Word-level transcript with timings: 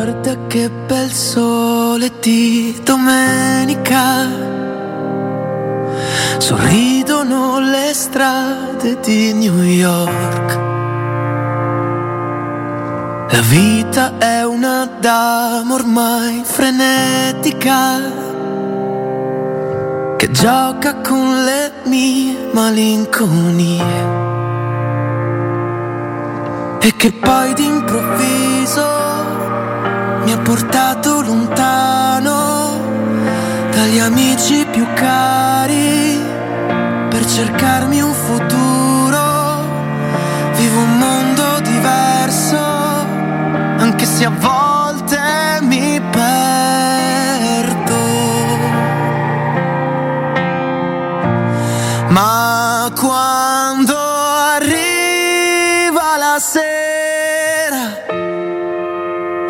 Guarda 0.00 0.46
che 0.46 0.70
bel 0.70 1.10
sole 1.10 2.12
di 2.20 2.80
domenica, 2.84 4.28
sorridono 6.38 7.58
le 7.58 7.92
strade 7.94 9.00
di 9.00 9.32
New 9.32 9.60
York. 9.60 10.54
La 13.32 13.40
vita 13.48 14.18
è 14.18 14.44
una 14.44 14.88
dama 15.00 15.74
ormai 15.74 16.42
frenetica 16.44 18.00
che 20.16 20.30
gioca 20.30 20.94
con 20.98 21.42
le 21.42 21.72
mie 21.86 22.50
malinconie 22.52 23.82
e 26.78 26.94
che 26.96 27.10
poi 27.10 27.52
d'improvviso 27.54 28.98
mi 30.28 30.34
ha 30.34 30.38
portato 30.40 31.22
lontano 31.22 32.76
dagli 33.70 33.98
amici 33.98 34.66
più 34.70 34.86
cari 34.92 36.20
per 37.08 37.24
cercarmi 37.24 38.02
un 38.02 38.12
futuro. 38.12 39.64
Vivo 40.54 40.80
un 40.80 40.98
mondo 40.98 41.60
diverso, 41.60 42.58
anche 43.78 44.04
se 44.04 44.26
a 44.26 44.30
volte 44.38 44.67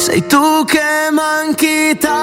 sei 0.08 0.24
tu 0.26 0.64
che 0.64 1.10
manchi 1.12 1.90
Italia. 1.90 2.16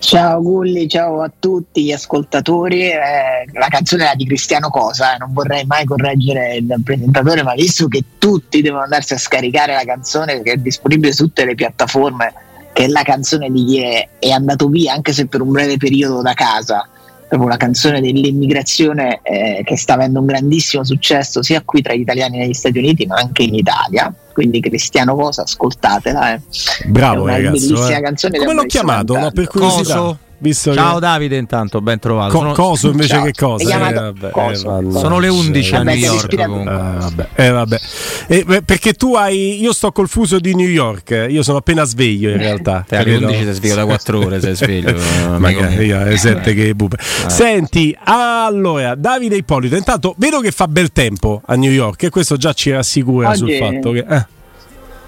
Ciao 0.00 0.40
Gulli, 0.40 0.88
ciao 0.88 1.20
a 1.20 1.30
tutti 1.38 1.84
gli 1.84 1.92
ascoltatori. 1.92 2.90
Eh, 2.90 3.44
la 3.52 3.68
canzone 3.68 4.04
era 4.04 4.14
di 4.14 4.24
Cristiano 4.24 4.70
Cosa, 4.70 5.14
eh, 5.14 5.18
non 5.18 5.30
vorrei 5.34 5.66
mai 5.66 5.84
correggere 5.84 6.56
il 6.56 6.80
presentatore, 6.82 7.42
ma 7.42 7.52
visto 7.52 7.86
che 7.86 8.02
tutti 8.16 8.62
devono 8.62 8.82
andarsi 8.82 9.12
a 9.12 9.18
scaricare 9.18 9.74
la 9.74 9.84
canzone 9.84 10.40
che 10.40 10.52
è 10.52 10.56
disponibile 10.56 11.12
su 11.12 11.26
tutte 11.26 11.44
le 11.44 11.54
piattaforme, 11.54 12.32
che 12.72 12.84
è 12.84 12.88
la 12.88 13.02
canzone 13.02 13.50
di 13.50 13.62
chi 13.66 13.82
è, 13.82 14.08
è 14.18 14.30
andato 14.30 14.68
via, 14.68 14.94
anche 14.94 15.12
se 15.12 15.26
per 15.26 15.42
un 15.42 15.50
breve 15.52 15.76
periodo 15.76 16.22
da 16.22 16.32
casa, 16.32 16.88
proprio 17.30 17.48
la 17.48 17.56
canzone 17.56 18.00
dell'immigrazione 18.00 19.20
eh, 19.22 19.62
che 19.64 19.76
sta 19.76 19.94
avendo 19.94 20.18
un 20.18 20.26
grandissimo 20.26 20.82
successo 20.84 21.44
sia 21.44 21.62
qui 21.64 21.80
tra 21.80 21.94
gli 21.94 22.00
italiani 22.00 22.38
negli 22.38 22.52
Stati 22.52 22.76
Uniti, 22.78 23.06
ma 23.06 23.16
anche 23.16 23.44
in 23.44 23.54
Italia. 23.54 24.12
Quindi 24.32 24.58
Cristiano 24.60 25.14
Cosa, 25.14 25.42
ascoltatela. 25.42 26.34
Eh. 26.34 26.40
Bravo 26.86 27.20
è 27.20 27.22
una 27.22 27.32
ragazzo. 27.34 27.52
bellissima 27.52 27.98
eh. 27.98 28.02
canzone 28.02 28.38
Come 28.38 28.54
l'ho 28.54 28.64
chiamato? 28.64 29.16
No, 29.16 29.30
per 29.30 29.46
curiosità. 29.46 29.94
Coso. 29.94 30.18
Visto 30.42 30.72
Ciao 30.72 30.94
che... 30.94 31.00
Davide, 31.00 31.36
intanto, 31.36 31.82
ben 31.82 31.98
trovato. 31.98 32.32
Co- 32.32 32.38
sono, 32.38 32.52
coso 32.54 32.90
invece 32.90 33.08
Ciao. 33.08 33.24
che 33.24 33.32
cosa? 33.32 33.64
Chiamato 33.64 34.00
vabbè, 34.00 34.30
Coso. 34.30 34.70
mannaggia. 34.70 34.98
sono 34.98 35.18
le 35.18 35.28
11 35.28 35.74
a 35.74 35.78
Vabbè, 35.78 35.90
New 35.90 36.00
sei 36.00 36.14
York. 36.14 36.32
Eh, 36.32 36.46
vabbè, 36.46 37.26
eh, 37.34 37.50
vabbè. 37.50 37.80
Eh, 38.26 38.44
beh, 38.44 38.62
perché 38.62 38.94
tu 38.94 39.14
hai. 39.14 39.60
Io 39.60 39.72
sto 39.74 39.92
col 39.92 40.08
fuso 40.08 40.38
di 40.38 40.54
New 40.54 40.68
York. 40.68 41.26
Io 41.28 41.42
sono 41.42 41.58
appena 41.58 41.84
sveglio 41.84 42.30
in 42.30 42.38
realtà. 42.38 42.84
Te 42.88 42.96
alle 42.96 43.04
capito? 43.12 43.26
11 43.26 43.44
sei 43.44 43.52
sveglio 43.54 43.74
da 43.74 43.84
4 43.84 44.18
ore, 44.18 44.40
sei 44.40 44.54
sveglio. 44.56 44.96
Magari 45.38 45.92
alle 45.92 46.16
7 46.16 46.54
che 46.54 46.74
bupe. 46.74 46.96
Senti, 47.00 47.94
allora, 48.04 48.94
Davide 48.94 49.36
Ippolito, 49.36 49.76
intanto 49.76 50.14
vedo 50.16 50.40
che 50.40 50.52
fa 50.52 50.66
bel 50.68 50.90
tempo 50.90 51.42
a 51.44 51.54
New 51.54 51.70
York 51.70 52.04
e 52.04 52.08
questo 52.08 52.36
già 52.36 52.54
ci 52.54 52.70
rassicura 52.70 53.34
sul 53.34 53.48
Oggi- 53.48 53.58
fatto 53.58 53.90
che. 53.90 54.38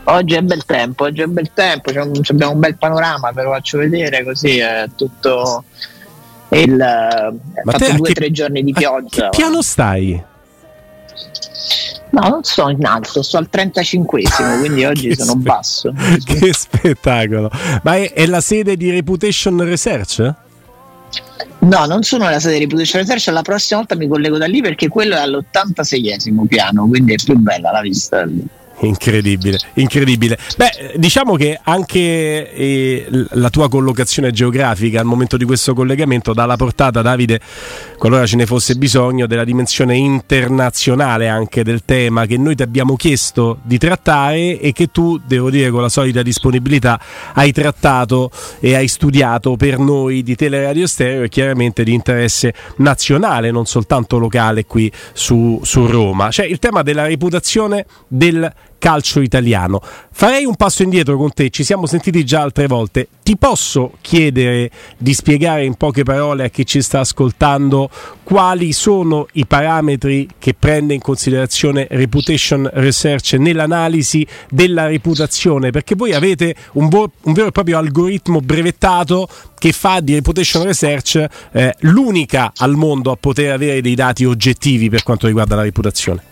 Oggi 0.04 0.34
è 0.34 0.42
bel 0.42 0.64
tempo, 0.64 1.04
oggi 1.04 1.22
è 1.22 1.26
bel 1.26 1.50
tempo, 1.54 1.90
abbiamo 1.90 2.52
un 2.52 2.58
bel 2.58 2.76
panorama, 2.76 3.30
ve 3.30 3.42
lo 3.42 3.50
faccio 3.50 3.78
vedere 3.78 4.24
così 4.24 4.58
è 4.58 4.88
tutto 4.96 5.64
il 6.50 6.76
Ma 6.76 7.72
fatto 7.72 7.84
a 7.84 7.92
due 7.94 8.10
o 8.10 8.12
tre 8.12 8.30
giorni 8.32 8.64
di 8.64 8.72
a 8.74 8.78
pioggia. 8.78 9.28
Che 9.28 9.36
piano 9.36 9.62
stai? 9.62 10.30
No, 12.10 12.28
non 12.28 12.42
sto 12.42 12.68
in 12.68 12.84
alto, 12.84 13.22
sto 13.22 13.38
al 13.38 13.48
35esimo, 13.50 14.58
quindi 14.58 14.84
oggi 14.86 15.14
sono 15.14 15.32
spe- 15.32 15.40
basso. 15.40 15.94
Che 16.24 16.52
spettacolo! 16.52 17.50
Ma 17.82 17.96
è, 17.96 18.12
è 18.12 18.26
la 18.26 18.40
sede 18.40 18.76
di 18.76 18.90
Reputation 18.90 19.64
Research? 19.64 20.34
No, 21.60 21.86
non 21.86 22.02
sono 22.02 22.26
alla 22.26 22.40
sede 22.40 22.54
di 22.54 22.64
Reputation 22.64 23.00
Research, 23.00 23.28
la 23.28 23.42
prossima 23.42 23.78
volta 23.78 23.94
mi 23.94 24.08
collego 24.08 24.36
da 24.36 24.46
lì 24.46 24.60
perché 24.60 24.88
quello 24.88 25.14
è 25.14 25.20
all'86esimo 25.20 26.44
piano, 26.46 26.86
quindi 26.86 27.14
è 27.14 27.16
più 27.22 27.38
bella 27.38 27.70
la 27.70 27.80
vista. 27.80 28.24
lì. 28.24 28.44
Incredibile, 28.80 29.58
incredibile. 29.74 30.36
Beh, 30.56 30.94
diciamo 30.96 31.36
che 31.36 31.58
anche 31.62 32.52
eh, 32.52 33.06
la 33.30 33.48
tua 33.48 33.68
collocazione 33.68 34.32
geografica 34.32 34.98
al 34.98 35.06
momento 35.06 35.36
di 35.36 35.44
questo 35.44 35.72
collegamento 35.72 36.32
dà 36.32 36.46
la 36.46 36.56
portata, 36.56 37.00
Davide, 37.00 37.40
qualora 37.96 38.26
ce 38.26 38.36
ne 38.36 38.46
fosse 38.46 38.74
bisogno, 38.74 39.26
della 39.26 39.44
dimensione 39.44 39.96
internazionale 39.96 41.28
anche 41.28 41.62
del 41.62 41.84
tema 41.84 42.26
che 42.26 42.36
noi 42.36 42.56
ti 42.56 42.62
abbiamo 42.62 42.96
chiesto 42.96 43.58
di 43.62 43.78
trattare 43.78 44.58
e 44.58 44.72
che 44.72 44.88
tu, 44.88 45.20
devo 45.24 45.48
dire, 45.48 45.70
con 45.70 45.82
la 45.82 45.88
solita 45.88 46.22
disponibilità 46.22 47.00
hai 47.34 47.52
trattato 47.52 48.30
e 48.58 48.74
hai 48.74 48.88
studiato 48.88 49.56
per 49.56 49.78
noi 49.78 50.22
di 50.24 50.34
Teleradio 50.34 50.86
Stereo 50.88 51.22
e 51.22 51.28
chiaramente 51.28 51.84
di 51.84 51.92
interesse 51.92 52.52
nazionale, 52.78 53.52
non 53.52 53.66
soltanto 53.66 54.18
locale 54.18 54.66
qui 54.66 54.90
su, 55.12 55.60
su 55.62 55.86
Roma. 55.86 56.30
Cioè 56.30 56.46
il 56.46 56.58
tema 56.58 56.82
della 56.82 57.06
reputazione 57.06 57.86
del 58.08 58.52
calcio 58.82 59.20
italiano. 59.20 59.80
Farei 60.10 60.44
un 60.44 60.56
passo 60.56 60.82
indietro 60.82 61.16
con 61.16 61.32
te, 61.32 61.50
ci 61.50 61.62
siamo 61.62 61.86
sentiti 61.86 62.24
già 62.24 62.40
altre 62.40 62.66
volte. 62.66 63.06
Ti 63.22 63.36
posso 63.36 63.92
chiedere 64.00 64.72
di 64.98 65.14
spiegare 65.14 65.64
in 65.64 65.74
poche 65.74 66.02
parole 66.02 66.46
a 66.46 66.48
chi 66.48 66.66
ci 66.66 66.82
sta 66.82 66.98
ascoltando 66.98 67.88
quali 68.24 68.72
sono 68.72 69.28
i 69.34 69.46
parametri 69.46 70.28
che 70.36 70.54
prende 70.58 70.94
in 70.94 71.00
considerazione 71.00 71.86
Reputation 71.90 72.68
Research 72.72 73.34
nell'analisi 73.34 74.26
della 74.50 74.88
reputazione? 74.88 75.70
Perché 75.70 75.94
voi 75.94 76.12
avete 76.12 76.52
un, 76.72 76.88
vo- 76.88 77.12
un 77.22 77.34
vero 77.34 77.46
e 77.46 77.52
proprio 77.52 77.78
algoritmo 77.78 78.40
brevettato 78.40 79.28
che 79.56 79.70
fa 79.70 80.00
di 80.00 80.14
Reputation 80.14 80.64
Research 80.64 81.24
eh, 81.52 81.76
l'unica 81.82 82.50
al 82.56 82.74
mondo 82.74 83.12
a 83.12 83.16
poter 83.16 83.52
avere 83.52 83.80
dei 83.80 83.94
dati 83.94 84.24
oggettivi 84.24 84.90
per 84.90 85.04
quanto 85.04 85.28
riguarda 85.28 85.54
la 85.54 85.62
reputazione. 85.62 86.30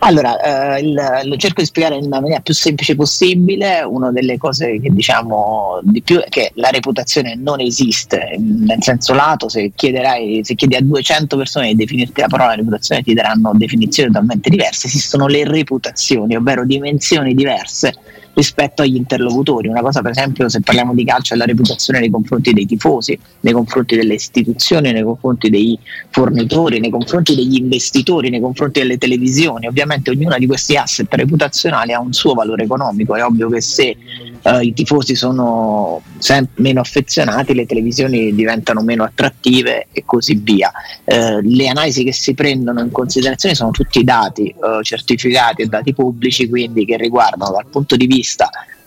Allora, 0.00 0.76
eh, 0.76 0.80
il- 0.80 1.20
lo 1.24 1.36
cerco 1.36 1.60
di 1.60 1.66
spiegare 1.66 1.98
nella 1.98 2.20
maniera 2.20 2.40
più 2.40 2.54
semplice 2.54 2.94
possibile. 2.94 3.82
Una 3.82 4.10
delle 4.12 4.36
cose 4.36 4.78
che 4.80 4.90
diciamo 4.90 5.80
di 5.82 6.02
più 6.02 6.20
è 6.20 6.28
che 6.28 6.52
la 6.54 6.68
reputazione 6.68 7.34
non 7.34 7.60
esiste, 7.60 8.36
nel 8.38 8.82
senso 8.82 9.14
lato, 9.14 9.48
se, 9.48 9.72
se 9.74 10.54
chiedi 10.54 10.74
a 10.76 10.80
200 10.80 11.36
persone 11.36 11.68
di 11.68 11.76
definirti 11.76 12.20
la 12.20 12.28
parola 12.28 12.54
reputazione 12.54 13.02
ti 13.02 13.14
daranno 13.14 13.52
definizioni 13.54 14.10
totalmente 14.10 14.50
diverse. 14.50 14.86
Esistono 14.86 15.26
le 15.26 15.44
reputazioni, 15.44 16.36
ovvero 16.36 16.64
dimensioni 16.64 17.34
diverse 17.34 17.94
rispetto 18.36 18.82
agli 18.82 18.96
interlocutori. 18.96 19.68
Una 19.68 19.80
cosa, 19.80 20.02
per 20.02 20.10
esempio, 20.10 20.46
se 20.50 20.60
parliamo 20.60 20.92
di 20.92 21.04
calcio, 21.06 21.32
è 21.32 21.38
la 21.38 21.46
reputazione 21.46 22.00
nei 22.00 22.10
confronti 22.10 22.52
dei 22.52 22.66
tifosi, 22.66 23.18
nei 23.40 23.54
confronti 23.54 23.96
delle 23.96 24.12
istituzioni, 24.12 24.92
nei 24.92 25.02
confronti 25.02 25.48
dei 25.48 25.78
fornitori, 26.10 26.78
nei 26.78 26.90
confronti 26.90 27.34
degli 27.34 27.56
investitori, 27.56 28.28
nei 28.28 28.40
confronti 28.40 28.80
delle 28.80 28.98
televisioni. 28.98 29.66
Ovviamente 29.66 30.10
ognuna 30.10 30.36
di 30.36 30.46
questi 30.46 30.76
asset 30.76 31.12
reputazionali 31.14 31.94
ha 31.94 32.00
un 32.00 32.12
suo 32.12 32.34
valore 32.34 32.64
economico. 32.64 33.16
È 33.16 33.24
ovvio 33.24 33.48
che 33.48 33.62
se 33.62 33.96
eh, 34.42 34.62
i 34.62 34.74
tifosi 34.74 35.14
sono 35.14 36.02
sem- 36.18 36.48
meno 36.56 36.80
affezionati, 36.80 37.54
le 37.54 37.64
televisioni 37.64 38.34
diventano 38.34 38.82
meno 38.82 39.04
attrattive 39.04 39.86
e 39.92 40.02
così 40.04 40.34
via. 40.34 40.70
Eh, 41.04 41.40
le 41.40 41.68
analisi 41.68 42.04
che 42.04 42.12
si 42.12 42.34
prendono 42.34 42.80
in 42.80 42.90
considerazione 42.90 43.54
sono 43.54 43.70
tutti 43.70 44.04
dati 44.04 44.48
eh, 44.48 44.82
certificati 44.82 45.62
e 45.62 45.66
dati 45.66 45.94
pubblici, 45.94 46.50
quindi 46.50 46.84
che 46.84 46.98
riguardano 46.98 47.50
dal 47.50 47.66
punto 47.70 47.96
di 47.96 48.06
vista 48.06 48.24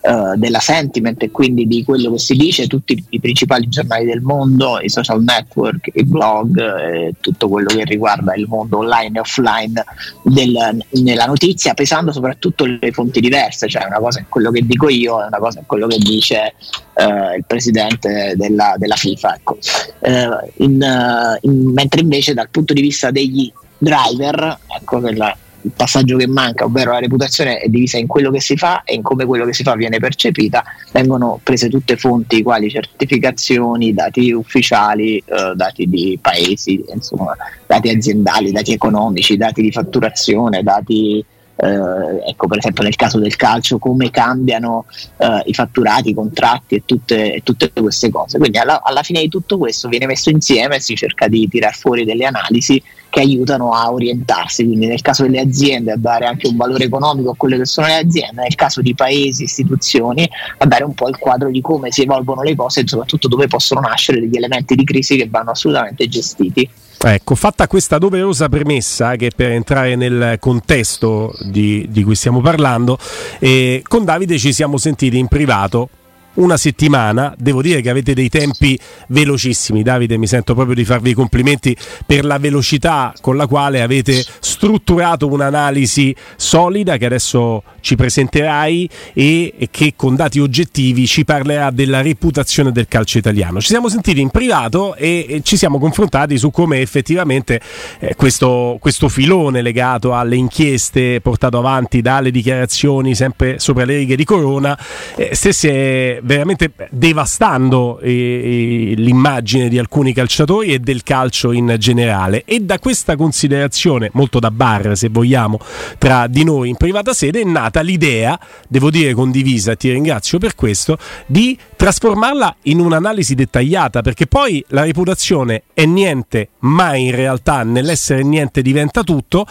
uh, 0.00 0.36
della 0.36 0.60
sentiment 0.60 1.22
e 1.22 1.30
quindi 1.30 1.66
di 1.66 1.84
quello 1.84 2.12
che 2.12 2.18
si 2.18 2.34
dice, 2.34 2.66
tutti 2.66 3.02
i 3.10 3.20
principali 3.20 3.68
giornali 3.68 4.06
del 4.06 4.20
mondo, 4.20 4.80
i 4.80 4.88
social 4.88 5.22
network, 5.22 5.90
i 5.94 6.04
blog, 6.04 6.58
eh, 6.58 7.14
tutto 7.20 7.48
quello 7.48 7.68
che 7.68 7.84
riguarda 7.84 8.34
il 8.34 8.46
mondo 8.48 8.78
online 8.78 9.16
e 9.16 9.20
offline 9.20 9.84
del, 10.22 10.84
nella 10.90 11.26
notizia, 11.26 11.74
pesando 11.74 12.12
soprattutto 12.12 12.64
le 12.64 12.92
fonti 12.92 13.20
diverse, 13.20 13.68
cioè 13.68 13.86
una 13.86 13.98
cosa 13.98 14.20
è 14.20 14.24
quello 14.28 14.50
che 14.50 14.64
dico 14.64 14.88
io 14.88 15.22
e 15.22 15.26
una 15.26 15.38
cosa 15.38 15.60
è 15.60 15.62
quello 15.66 15.86
che 15.86 15.98
dice 15.98 16.54
uh, 16.94 17.36
il 17.36 17.44
presidente 17.46 18.34
della, 18.36 18.74
della 18.76 18.96
FIFA. 18.96 19.34
Ecco. 19.34 19.58
Uh, 20.00 20.62
in, 20.64 21.38
in, 21.42 21.72
mentre 21.72 22.00
invece 22.00 22.34
dal 22.34 22.48
punto 22.50 22.72
di 22.72 22.80
vista 22.80 23.10
degli 23.10 23.52
driver, 23.78 24.58
ecco 24.78 25.00
che 25.00 25.14
la, 25.14 25.34
il 25.62 25.72
passaggio 25.74 26.16
che 26.16 26.26
manca, 26.26 26.64
ovvero 26.64 26.92
la 26.92 26.98
reputazione 26.98 27.58
è 27.58 27.68
divisa 27.68 27.98
in 27.98 28.06
quello 28.06 28.30
che 28.30 28.40
si 28.40 28.56
fa 28.56 28.82
e 28.84 28.94
in 28.94 29.02
come 29.02 29.24
quello 29.24 29.44
che 29.44 29.52
si 29.52 29.62
fa 29.62 29.74
viene 29.74 29.98
percepita, 29.98 30.64
vengono 30.92 31.40
prese 31.42 31.68
tutte 31.68 31.96
fonti 31.96 32.42
quali 32.42 32.70
certificazioni, 32.70 33.92
dati 33.92 34.32
ufficiali, 34.32 35.18
eh, 35.18 35.52
dati 35.54 35.86
di 35.86 36.18
paesi, 36.20 36.84
insomma, 36.92 37.36
dati 37.66 37.88
aziendali, 37.90 38.52
dati 38.52 38.72
economici, 38.72 39.36
dati 39.36 39.62
di 39.62 39.72
fatturazione, 39.72 40.62
dati 40.62 41.24
eh, 41.62 42.30
ecco 42.30 42.46
per 42.46 42.58
esempio 42.58 42.82
nel 42.82 42.96
caso 42.96 43.18
del 43.18 43.36
calcio 43.36 43.78
come 43.78 44.10
cambiano 44.10 44.86
eh, 45.18 45.42
i 45.44 45.54
fatturati, 45.54 46.10
i 46.10 46.14
contratti 46.14 46.76
e 46.76 46.82
tutte, 46.84 47.40
tutte 47.44 47.70
queste 47.72 48.10
cose. 48.10 48.38
Quindi 48.38 48.58
alla, 48.58 48.82
alla, 48.82 49.02
fine 49.02 49.20
di 49.20 49.28
tutto 49.28 49.58
questo 49.58 49.88
viene 49.88 50.06
messo 50.06 50.30
insieme 50.30 50.76
e 50.76 50.80
si 50.80 50.94
cerca 50.94 51.28
di 51.28 51.48
tirar 51.48 51.74
fuori 51.74 52.04
delle 52.04 52.24
analisi 52.24 52.82
che 53.10 53.20
aiutano 53.20 53.72
a 53.72 53.92
orientarsi, 53.92 54.64
quindi 54.64 54.86
nel 54.86 55.02
caso 55.02 55.24
delle 55.24 55.40
aziende 55.40 55.90
a 55.90 55.96
dare 55.96 56.26
anche 56.26 56.46
un 56.46 56.56
valore 56.56 56.84
economico 56.84 57.30
a 57.30 57.34
quelle 57.36 57.58
che 57.58 57.66
sono 57.66 57.88
le 57.88 57.96
aziende, 57.96 58.42
nel 58.42 58.54
caso 58.54 58.80
di 58.80 58.94
paesi, 58.94 59.42
istituzioni, 59.42 60.30
a 60.58 60.64
dare 60.64 60.84
un 60.84 60.94
po' 60.94 61.08
il 61.08 61.18
quadro 61.18 61.50
di 61.50 61.60
come 61.60 61.90
si 61.90 62.02
evolvono 62.02 62.42
le 62.42 62.54
cose 62.54 62.80
e 62.80 62.84
soprattutto 62.86 63.26
dove 63.26 63.48
possono 63.48 63.80
nascere 63.80 64.20
degli 64.20 64.36
elementi 64.36 64.76
di 64.76 64.84
crisi 64.84 65.16
che 65.16 65.28
vanno 65.28 65.50
assolutamente 65.50 66.08
gestiti. 66.08 66.68
Ecco, 67.02 67.34
fatta 67.34 67.66
questa 67.66 67.96
doverosa 67.96 68.50
premessa, 68.50 69.16
che 69.16 69.30
per 69.34 69.52
entrare 69.52 69.96
nel 69.96 70.36
contesto 70.38 71.32
di, 71.40 71.86
di 71.88 72.02
cui 72.02 72.14
stiamo 72.14 72.42
parlando, 72.42 72.98
eh, 73.38 73.82
con 73.86 74.04
Davide 74.04 74.38
ci 74.38 74.52
siamo 74.52 74.76
sentiti 74.76 75.16
in 75.16 75.26
privato 75.26 75.88
una 76.34 76.56
settimana. 76.56 77.34
Devo 77.36 77.62
dire 77.62 77.80
che 77.80 77.90
avete 77.90 78.14
dei 78.14 78.28
tempi 78.28 78.78
velocissimi. 79.08 79.82
Davide, 79.82 80.16
mi 80.16 80.26
sento 80.26 80.54
proprio 80.54 80.74
di 80.74 80.84
farvi 80.84 81.10
i 81.10 81.14
complimenti 81.14 81.76
per 82.06 82.24
la 82.24 82.38
velocità 82.38 83.12
con 83.20 83.36
la 83.36 83.46
quale 83.46 83.82
avete 83.82 84.24
strutturato 84.40 85.26
un'analisi 85.26 86.14
solida 86.36 86.96
che 86.96 87.06
adesso 87.06 87.62
ci 87.80 87.96
presenterai 87.96 88.88
e, 89.12 89.68
che 89.70 89.94
con 89.96 90.14
dati 90.14 90.38
oggettivi 90.38 91.06
ci 91.06 91.24
parlerà 91.24 91.70
della 91.70 92.02
reputazione 92.02 92.72
del 92.72 92.86
calcio 92.88 93.18
italiano. 93.18 93.60
Ci 93.60 93.68
siamo 93.68 93.88
sentiti 93.88 94.20
in 94.20 94.30
privato 94.30 94.94
e, 94.94 95.40
ci 95.42 95.56
siamo 95.56 95.78
confrontati 95.78 96.38
su 96.38 96.50
come 96.50 96.80
effettivamente 96.80 97.60
eh, 97.98 98.14
questo, 98.14 98.76
questo 98.80 99.08
filone 99.08 99.62
legato 99.62 100.14
alle 100.14 100.36
inchieste 100.36 101.20
portato 101.20 101.58
avanti 101.58 102.00
dalle 102.00 102.30
dichiarazioni 102.30 103.14
sempre 103.14 103.58
sopra 103.58 103.84
le 103.84 103.96
righe 103.96 104.16
di 104.16 104.24
Corona 104.24 104.78
eh, 105.16 105.34
stesse 105.34 106.19
veramente 106.22 106.72
devastando 106.90 107.98
eh, 108.00 108.94
l'immagine 108.96 109.68
di 109.68 109.78
alcuni 109.78 110.12
calciatori 110.12 110.72
e 110.72 110.78
del 110.78 111.02
calcio 111.02 111.52
in 111.52 111.76
generale. 111.78 112.44
E 112.44 112.60
da 112.60 112.78
questa 112.78 113.16
considerazione, 113.16 114.10
molto 114.12 114.38
da 114.38 114.50
bar 114.50 114.96
se 114.96 115.08
vogliamo, 115.08 115.58
tra 115.98 116.26
di 116.26 116.44
noi 116.44 116.68
in 116.70 116.76
privata 116.76 117.12
sede 117.12 117.40
è 117.40 117.44
nata 117.44 117.80
l'idea, 117.80 118.38
devo 118.68 118.90
dire 118.90 119.14
condivisa, 119.14 119.74
ti 119.74 119.90
ringrazio 119.90 120.38
per 120.38 120.54
questo, 120.54 120.98
di 121.26 121.56
trasformarla 121.76 122.56
in 122.62 122.80
un'analisi 122.80 123.34
dettagliata, 123.34 124.02
perché 124.02 124.26
poi 124.26 124.64
la 124.68 124.84
reputazione 124.84 125.62
è 125.72 125.84
niente, 125.84 126.50
ma 126.60 126.94
in 126.94 127.14
realtà 127.14 127.62
nell'essere 127.62 128.22
niente 128.22 128.62
diventa 128.62 129.02
tutto 129.02 129.46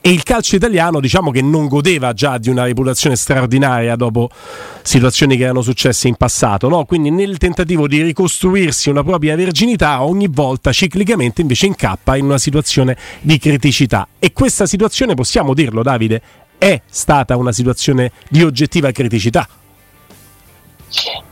e 0.00 0.10
il 0.10 0.22
calcio 0.22 0.56
italiano 0.56 1.00
diciamo 1.00 1.30
che 1.30 1.42
non 1.42 1.68
godeva 1.68 2.12
già 2.12 2.38
di 2.38 2.48
una 2.48 2.64
reputazione 2.64 3.16
straordinaria 3.16 3.96
dopo 3.96 4.30
situazioni 4.82 5.36
che 5.36 5.44
erano 5.44 5.62
successe 5.62 6.08
in 6.08 6.13
passato, 6.14 6.68
no? 6.68 6.84
quindi 6.84 7.10
nel 7.10 7.38
tentativo 7.38 7.86
di 7.86 8.02
ricostruirsi 8.02 8.90
una 8.90 9.02
propria 9.02 9.36
verginità 9.36 10.02
ogni 10.02 10.28
volta 10.28 10.72
ciclicamente 10.72 11.40
invece 11.40 11.66
incappa 11.66 12.16
in 12.16 12.24
una 12.24 12.38
situazione 12.38 12.96
di 13.20 13.38
criticità 13.38 14.08
e 14.18 14.32
questa 14.32 14.66
situazione 14.66 15.14
possiamo 15.14 15.54
dirlo 15.54 15.82
Davide 15.82 16.22
è 16.58 16.80
stata 16.86 17.36
una 17.36 17.52
situazione 17.52 18.12
di 18.28 18.42
oggettiva 18.42 18.90
criticità. 18.90 19.46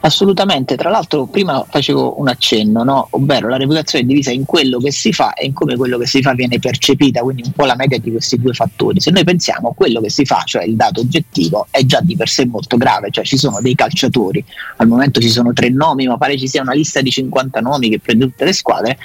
Assolutamente, 0.00 0.76
tra 0.76 0.90
l'altro 0.90 1.26
prima 1.26 1.64
facevo 1.68 2.20
un 2.20 2.28
accenno, 2.28 2.82
no? 2.82 3.06
ovvero 3.10 3.48
la 3.48 3.56
reputazione 3.56 4.04
è 4.04 4.06
divisa 4.06 4.30
in 4.30 4.44
quello 4.44 4.78
che 4.78 4.90
si 4.90 5.12
fa 5.12 5.34
e 5.34 5.46
in 5.46 5.52
come 5.52 5.76
quello 5.76 5.98
che 5.98 6.06
si 6.06 6.22
fa 6.22 6.32
viene 6.34 6.58
percepita, 6.58 7.20
quindi 7.20 7.42
un 7.44 7.52
po' 7.52 7.64
la 7.64 7.76
media 7.76 7.98
di 7.98 8.10
questi 8.10 8.38
due 8.40 8.52
fattori. 8.52 9.00
Se 9.00 9.10
noi 9.10 9.24
pensiamo 9.24 9.68
a 9.68 9.74
quello 9.74 10.00
che 10.00 10.10
si 10.10 10.24
fa, 10.24 10.42
cioè 10.44 10.64
il 10.64 10.76
dato 10.76 11.00
oggettivo, 11.00 11.66
è 11.70 11.84
già 11.84 12.00
di 12.00 12.16
per 12.16 12.28
sé 12.28 12.46
molto 12.46 12.76
grave, 12.76 13.10
cioè 13.10 13.24
ci 13.24 13.36
sono 13.36 13.60
dei 13.60 13.74
calciatori, 13.74 14.44
al 14.76 14.88
momento 14.88 15.20
ci 15.20 15.28
sono 15.28 15.52
tre 15.52 15.70
nomi, 15.70 16.06
ma 16.06 16.16
pare 16.16 16.36
ci 16.36 16.48
sia 16.48 16.62
una 16.62 16.72
lista 16.72 17.00
di 17.00 17.10
50 17.10 17.60
nomi 17.60 17.88
che 17.88 18.00
prende 18.00 18.24
tutte 18.24 18.44
le 18.44 18.52
squadre, 18.52 18.98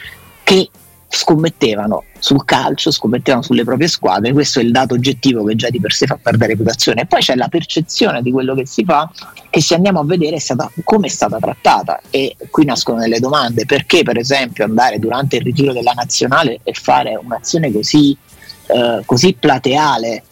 che 0.43 0.69
scommettevano 1.09 2.03
sul 2.19 2.43
calcio, 2.45 2.91
scommettevano 2.91 3.43
sulle 3.43 3.63
proprie 3.63 3.87
squadre, 3.87 4.33
questo 4.33 4.59
è 4.59 4.63
il 4.63 4.71
dato 4.71 4.93
oggettivo 4.93 5.43
che 5.43 5.55
già 5.55 5.69
di 5.69 5.79
per 5.79 5.93
sé 5.93 6.05
fa 6.05 6.17
perdere 6.21 6.53
reputazione. 6.53 7.05
Poi 7.05 7.21
c'è 7.21 7.35
la 7.35 7.47
percezione 7.47 8.21
di 8.21 8.31
quello 8.31 8.55
che 8.55 8.65
si 8.65 8.83
fa, 8.83 9.09
che 9.49 9.61
se 9.61 9.75
andiamo 9.75 9.99
a 9.99 10.05
vedere 10.05 10.37
come 10.83 11.07
è 11.07 11.09
stata 11.09 11.37
trattata. 11.37 12.01
E 12.09 12.35
qui 12.49 12.65
nascono 12.65 12.99
delle 12.99 13.19
domande, 13.19 13.65
perché 13.65 14.03
per 14.03 14.17
esempio 14.17 14.65
andare 14.65 14.99
durante 14.99 15.37
il 15.37 15.43
ritiro 15.43 15.73
della 15.73 15.93
nazionale 15.93 16.59
e 16.63 16.73
fare 16.73 17.15
un'azione 17.15 17.71
così, 17.71 18.15
eh, 18.67 19.01
così 19.05 19.33
plateale 19.33 20.23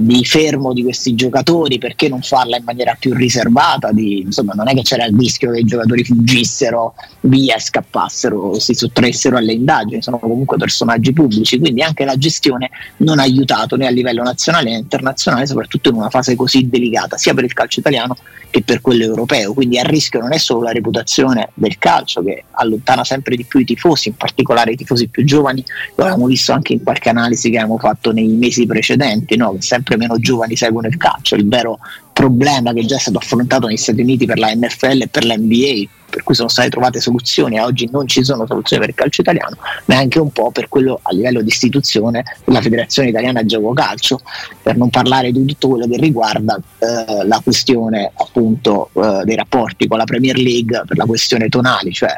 di 0.00 0.24
fermo 0.24 0.72
di 0.72 0.82
questi 0.82 1.14
giocatori, 1.14 1.78
perché 1.78 2.08
non 2.08 2.22
farla 2.22 2.56
in 2.56 2.64
maniera 2.64 2.96
più 2.98 3.14
riservata? 3.14 3.92
Di, 3.92 4.20
insomma, 4.20 4.52
non 4.54 4.68
è 4.68 4.74
che 4.74 4.82
c'era 4.82 5.04
il 5.06 5.16
rischio 5.16 5.52
che 5.52 5.60
i 5.60 5.64
giocatori 5.64 6.04
fuggissero 6.04 6.94
via 7.20 7.56
e 7.56 7.60
scappassero, 7.60 8.58
si 8.58 8.74
sottraessero 8.74 9.36
alle 9.36 9.52
indagini, 9.52 10.02
sono 10.02 10.18
comunque 10.18 10.56
personaggi 10.56 11.12
pubblici, 11.12 11.58
quindi 11.58 11.82
anche 11.82 12.04
la 12.04 12.16
gestione 12.16 12.70
non 12.98 13.18
ha 13.18 13.22
aiutato 13.22 13.76
né 13.76 13.86
a 13.86 13.90
livello 13.90 14.22
nazionale 14.22 14.70
né 14.70 14.76
internazionale, 14.78 15.46
soprattutto 15.46 15.88
in 15.88 15.96
una 15.96 16.10
fase 16.10 16.36
così 16.36 16.68
delicata, 16.68 17.16
sia 17.16 17.34
per 17.34 17.44
il 17.44 17.52
calcio 17.52 17.80
italiano 17.80 18.16
che 18.50 18.62
per 18.62 18.80
quello 18.80 19.04
europeo. 19.04 19.52
Quindi 19.52 19.78
a 19.78 19.82
rischio 19.82 20.20
non 20.20 20.32
è 20.32 20.38
solo 20.38 20.62
la 20.62 20.72
reputazione 20.72 21.50
del 21.54 21.78
calcio 21.78 22.22
che 22.22 22.44
allontana 22.52 23.04
sempre 23.04 23.36
di 23.36 23.44
più 23.44 23.60
i 23.60 23.64
tifosi, 23.64 24.08
in 24.08 24.16
particolare 24.16 24.72
i 24.72 24.76
tifosi 24.76 25.08
più 25.08 25.24
giovani, 25.24 25.64
lo 25.94 26.04
abbiamo 26.04 26.26
visto 26.26 26.52
anche 26.52 26.72
in 26.72 26.82
qualche 26.82 27.08
analisi 27.08 27.50
che 27.50 27.58
abbiamo 27.58 27.78
fatto 27.78 28.12
nei 28.12 28.28
mesi 28.28 28.66
precedenti, 28.66 29.36
no? 29.38 29.54
che 29.54 29.62
sempre 29.62 29.96
meno 29.96 30.18
giovani 30.18 30.56
seguono 30.56 30.88
il 30.88 30.96
calcio, 30.96 31.34
il 31.34 31.48
vero 31.48 31.78
problema 32.12 32.72
che 32.72 32.84
già 32.84 32.96
è 32.96 32.98
stato 32.98 33.18
affrontato 33.18 33.68
negli 33.68 33.76
Stati 33.76 34.00
Uniti 34.00 34.26
per 34.26 34.38
la 34.38 34.52
NFL 34.52 35.02
e 35.02 35.08
per 35.08 35.24
la 35.24 35.36
NBA, 35.36 35.88
per 36.10 36.24
cui 36.24 36.34
sono 36.34 36.48
state 36.48 36.68
trovate 36.68 37.00
soluzioni 37.00 37.56
e 37.56 37.60
oggi 37.60 37.88
non 37.92 38.08
ci 38.08 38.24
sono 38.24 38.44
soluzioni 38.44 38.82
per 38.82 38.90
il 38.90 38.96
calcio 38.96 39.20
italiano, 39.20 39.56
ma 39.84 39.96
anche 39.98 40.18
un 40.18 40.32
po' 40.32 40.50
per 40.50 40.68
quello 40.68 40.98
a 41.00 41.12
livello 41.12 41.42
di 41.42 41.48
istituzione 41.48 42.24
della 42.44 42.60
Federazione 42.60 43.10
Italiana 43.10 43.44
Gioco 43.44 43.72
Calcio, 43.72 44.20
per 44.60 44.76
non 44.76 44.90
parlare 44.90 45.30
di 45.30 45.44
tutto 45.44 45.68
quello 45.68 45.86
che 45.86 45.96
riguarda 45.96 46.56
eh, 46.56 47.24
la 47.24 47.40
questione 47.42 48.10
appunto 48.12 48.90
eh, 48.94 49.22
dei 49.24 49.36
rapporti 49.36 49.86
con 49.86 49.98
la 49.98 50.04
Premier 50.04 50.36
League, 50.36 50.82
per 50.86 50.96
la 50.96 51.04
questione 51.04 51.48
tonali, 51.48 51.92
cioè 51.92 52.16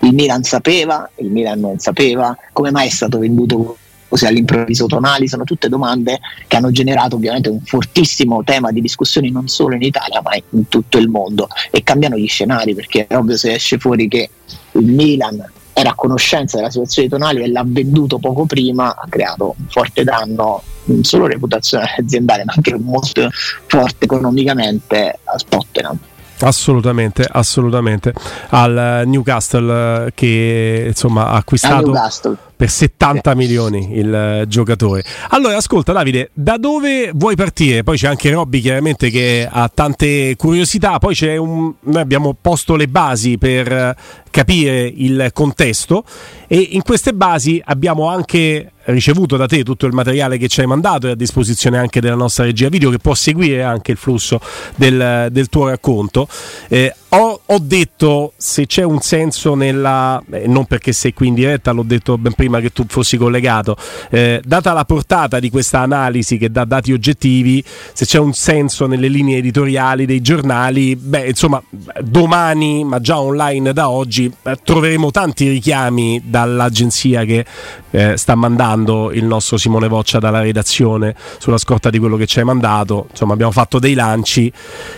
il 0.00 0.14
Milan 0.14 0.44
sapeva, 0.44 1.10
il 1.16 1.30
Milan 1.30 1.58
non 1.58 1.78
sapeva, 1.78 2.36
come 2.52 2.70
mai 2.70 2.86
è 2.86 2.90
stato 2.90 3.18
venduto 3.18 3.76
così 4.18 4.26
all'improvviso 4.26 4.86
tonali, 4.86 5.28
sono 5.28 5.44
tutte 5.44 5.68
domande 5.68 6.18
che 6.48 6.56
hanno 6.56 6.72
generato 6.72 7.14
ovviamente 7.14 7.48
un 7.48 7.60
fortissimo 7.60 8.42
tema 8.42 8.72
di 8.72 8.80
discussioni 8.80 9.30
non 9.30 9.46
solo 9.46 9.76
in 9.76 9.82
Italia 9.82 10.20
ma 10.22 10.32
in 10.50 10.68
tutto 10.68 10.98
il 10.98 11.08
mondo 11.08 11.48
e 11.70 11.84
cambiano 11.84 12.16
gli 12.16 12.26
scenari 12.26 12.74
perché 12.74 13.06
è 13.06 13.16
ovvio 13.16 13.36
se 13.36 13.54
esce 13.54 13.78
fuori 13.78 14.08
che 14.08 14.28
il 14.72 14.86
Milan 14.86 15.52
era 15.72 15.90
a 15.90 15.94
conoscenza 15.94 16.56
della 16.56 16.70
situazione 16.70 17.08
tonali 17.08 17.42
e 17.42 17.50
l'ha 17.50 17.62
venduto 17.64 18.18
poco 18.18 18.44
prima 18.46 18.96
ha 18.96 19.06
creato 19.08 19.54
un 19.56 19.66
forte 19.68 20.02
danno 20.02 20.62
non 20.84 21.04
solo 21.04 21.26
reputazionale 21.26 21.94
aziendale 22.02 22.44
ma 22.44 22.54
anche 22.56 22.76
molto 22.76 23.28
forte 23.66 24.04
economicamente 24.04 25.18
a 25.22 25.36
Tottenham. 25.48 25.98
Assolutamente, 26.40 27.26
assolutamente. 27.28 28.14
Al 28.50 29.02
Newcastle 29.06 30.12
che 30.14 30.84
insomma 30.86 31.30
ha 31.30 31.34
acquistato 31.34 31.92
per 32.58 32.70
70 32.70 33.36
milioni 33.36 33.98
il 33.98 34.12
eh, 34.12 34.44
giocatore. 34.48 35.04
Allora, 35.28 35.56
ascolta 35.58 35.92
Davide, 35.92 36.30
da 36.34 36.56
dove 36.56 37.12
vuoi 37.14 37.36
partire? 37.36 37.84
Poi 37.84 37.96
c'è 37.96 38.08
anche 38.08 38.30
Robby 38.32 38.58
chiaramente 38.58 39.10
che 39.10 39.48
ha 39.48 39.70
tante 39.72 40.34
curiosità, 40.34 40.98
poi 40.98 41.14
c'è 41.14 41.36
un... 41.36 41.72
noi 41.78 42.00
abbiamo 42.02 42.36
posto 42.38 42.74
le 42.74 42.88
basi 42.88 43.38
per 43.38 43.72
eh, 43.72 43.96
capire 44.28 44.92
il 44.92 45.30
contesto 45.32 46.02
e 46.48 46.58
in 46.72 46.82
queste 46.82 47.14
basi 47.14 47.62
abbiamo 47.64 48.08
anche 48.08 48.72
ricevuto 48.86 49.36
da 49.36 49.46
te 49.46 49.62
tutto 49.62 49.86
il 49.86 49.92
materiale 49.92 50.36
che 50.36 50.48
ci 50.48 50.60
hai 50.60 50.66
mandato 50.66 51.06
e 51.06 51.10
a 51.10 51.14
disposizione 51.14 51.78
anche 51.78 52.00
della 52.00 52.16
nostra 52.16 52.42
regia 52.42 52.68
video 52.68 52.90
che 52.90 52.98
può 52.98 53.14
seguire 53.14 53.62
anche 53.62 53.92
il 53.92 53.98
flusso 53.98 54.40
del, 54.74 55.28
del 55.30 55.48
tuo 55.48 55.68
racconto. 55.68 56.26
Eh, 56.66 56.92
ho, 57.10 57.40
ho, 57.44 57.58
detto 57.58 58.32
se 58.36 58.66
c'è 58.66 58.82
un 58.82 59.00
senso 59.00 59.54
nella, 59.54 60.22
eh, 60.30 60.46
non 60.46 60.66
perché 60.66 60.92
sei 60.92 61.14
qui 61.14 61.28
in 61.28 61.34
diretta, 61.34 61.70
l'ho 61.70 61.82
detto 61.82 62.18
ben 62.18 62.34
prima 62.34 62.60
che 62.60 62.70
tu 62.70 62.84
fossi 62.86 63.16
collegato, 63.16 63.76
eh, 64.10 64.42
data 64.44 64.74
la 64.74 64.84
portata 64.84 65.38
di 65.38 65.48
questa 65.48 65.80
analisi 65.80 66.36
che 66.36 66.50
dà 66.50 66.66
dati 66.66 66.92
oggettivi, 66.92 67.64
se 67.92 68.04
c'è 68.04 68.18
un 68.18 68.34
senso 68.34 68.86
nelle 68.86 69.08
linee 69.08 69.38
editoriali 69.38 70.04
dei 70.04 70.20
giornali, 70.20 70.96
beh 70.96 71.28
insomma 71.28 71.62
domani, 72.02 72.84
ma 72.84 73.00
già 73.00 73.18
online 73.18 73.72
da 73.72 73.88
oggi, 73.88 74.30
eh, 74.42 74.58
troveremo 74.62 75.10
tanti 75.10 75.48
richiami 75.48 76.20
dall'agenzia 76.24 77.24
che 77.24 77.46
eh, 77.90 78.18
sta 78.18 78.34
mandando 78.34 79.12
il 79.12 79.24
nostro 79.24 79.56
Simone 79.56 79.88
Voccia 79.88 80.18
dalla 80.18 80.40
redazione 80.40 81.14
sulla 81.38 81.56
scorta 81.56 81.88
di 81.88 81.98
quello 81.98 82.16
che 82.16 82.26
ci 82.26 82.38
hai 82.38 82.44
mandato, 82.44 83.06
insomma 83.10 83.32
abbiamo 83.32 83.52
fatto 83.52 83.78
dei 83.78 83.94
lanci, 83.94 84.52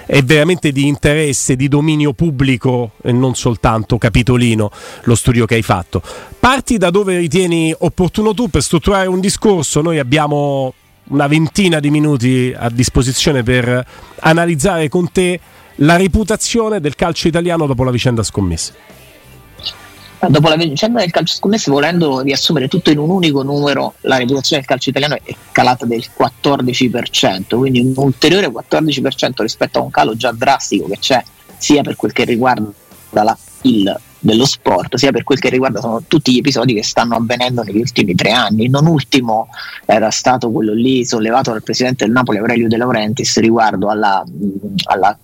è 0.07 0.23
veramente 0.23 0.73
di 0.73 0.89
interesse, 0.89 1.55
di 1.55 1.69
dominio 1.69 1.99
dominio 2.01 2.13
pubblico 2.15 2.93
e 3.03 3.13
non 3.13 3.35
soltanto 3.35 3.99
capitolino 3.99 4.71
lo 5.03 5.15
studio 5.15 5.45
che 5.45 5.57
hai 5.57 5.63
fatto. 5.63 6.03
Parti 6.39 6.79
da 6.79 6.91
dove 6.91 7.19
ritieni 7.19 7.75
opportuno 7.77 8.33
tu 8.33 8.49
per 8.49 8.63
strutturare 8.63 9.07
un 9.09 9.21
discorso, 9.21 9.83
noi 9.83 9.99
abbiamo 9.99 10.73
una 11.09 11.27
ventina 11.27 11.81
di 11.81 11.91
minuti 11.91 12.55
a 12.57 12.71
disposizione 12.71 13.43
per 13.43 13.85
analizzare 14.21 14.89
con 14.89 15.11
te 15.13 15.39
la 15.77 15.97
reputazione 15.97 16.81
del 16.81 16.95
calcio 16.95 17.29
italiano 17.29 17.67
dopo 17.67 17.85
la 17.85 17.91
vicenda 17.91 18.23
scommesse. 18.23 18.99
Dopo 20.29 20.49
la 20.49 20.57
vicenda 20.57 21.01
del 21.01 21.11
calcio 21.11 21.35
scommesse, 21.35 21.71
volendo 21.71 22.21
riassumere 22.21 22.69
tutto 22.69 22.91
in 22.91 22.99
un 22.99 23.09
unico 23.09 23.43
numero, 23.43 23.95
la 24.03 24.19
reputazione 24.19 24.61
del 24.61 24.71
calcio 24.71 24.91
italiano 24.91 25.17
è 25.23 25.35
calata 25.51 25.87
del 25.87 26.05
14%, 26.15 27.57
quindi 27.57 27.81
un 27.81 27.95
ulteriore 27.97 28.49
14% 28.49 29.41
rispetto 29.41 29.79
a 29.79 29.83
un 29.83 29.91
calo 29.91 30.15
già 30.15 30.31
drastico 30.33 30.89
che 30.89 30.99
c'è 30.99 31.25
sia 31.61 31.83
per 31.83 31.95
quel 31.95 32.13
che 32.13 32.25
riguarda 32.25 32.73
la, 33.11 33.37
il 33.63 34.01
dello 34.23 34.45
sport, 34.45 34.97
sia 34.97 35.13
per 35.13 35.25
quel 35.25 35.39
che 35.39 35.49
riguarda 35.49 35.81
sono 35.81 36.03
tutti 36.07 36.33
gli 36.33 36.39
episodi 36.39 36.75
che 36.75 36.83
stanno 36.83 37.17
avvenendo 37.17 37.63
negli 37.63 37.79
ultimi 37.81 38.15
tre 38.15 38.31
anni. 38.31 38.69
Non 38.69 38.87
ultimo 38.87 39.49
era 39.87 40.11
stato 40.11 40.51
quello 40.51 40.73
lì 40.73 41.05
sollevato 41.05 41.51
dal 41.51 41.63
presidente 41.63 42.05
del 42.05 42.13
Napoli 42.13 42.39
Aurelio 42.39 42.69
De 42.69 42.77
Laurentiis 42.77 43.39
riguardo 43.39 43.89
alla, 43.89 44.25
alla, 44.85 45.19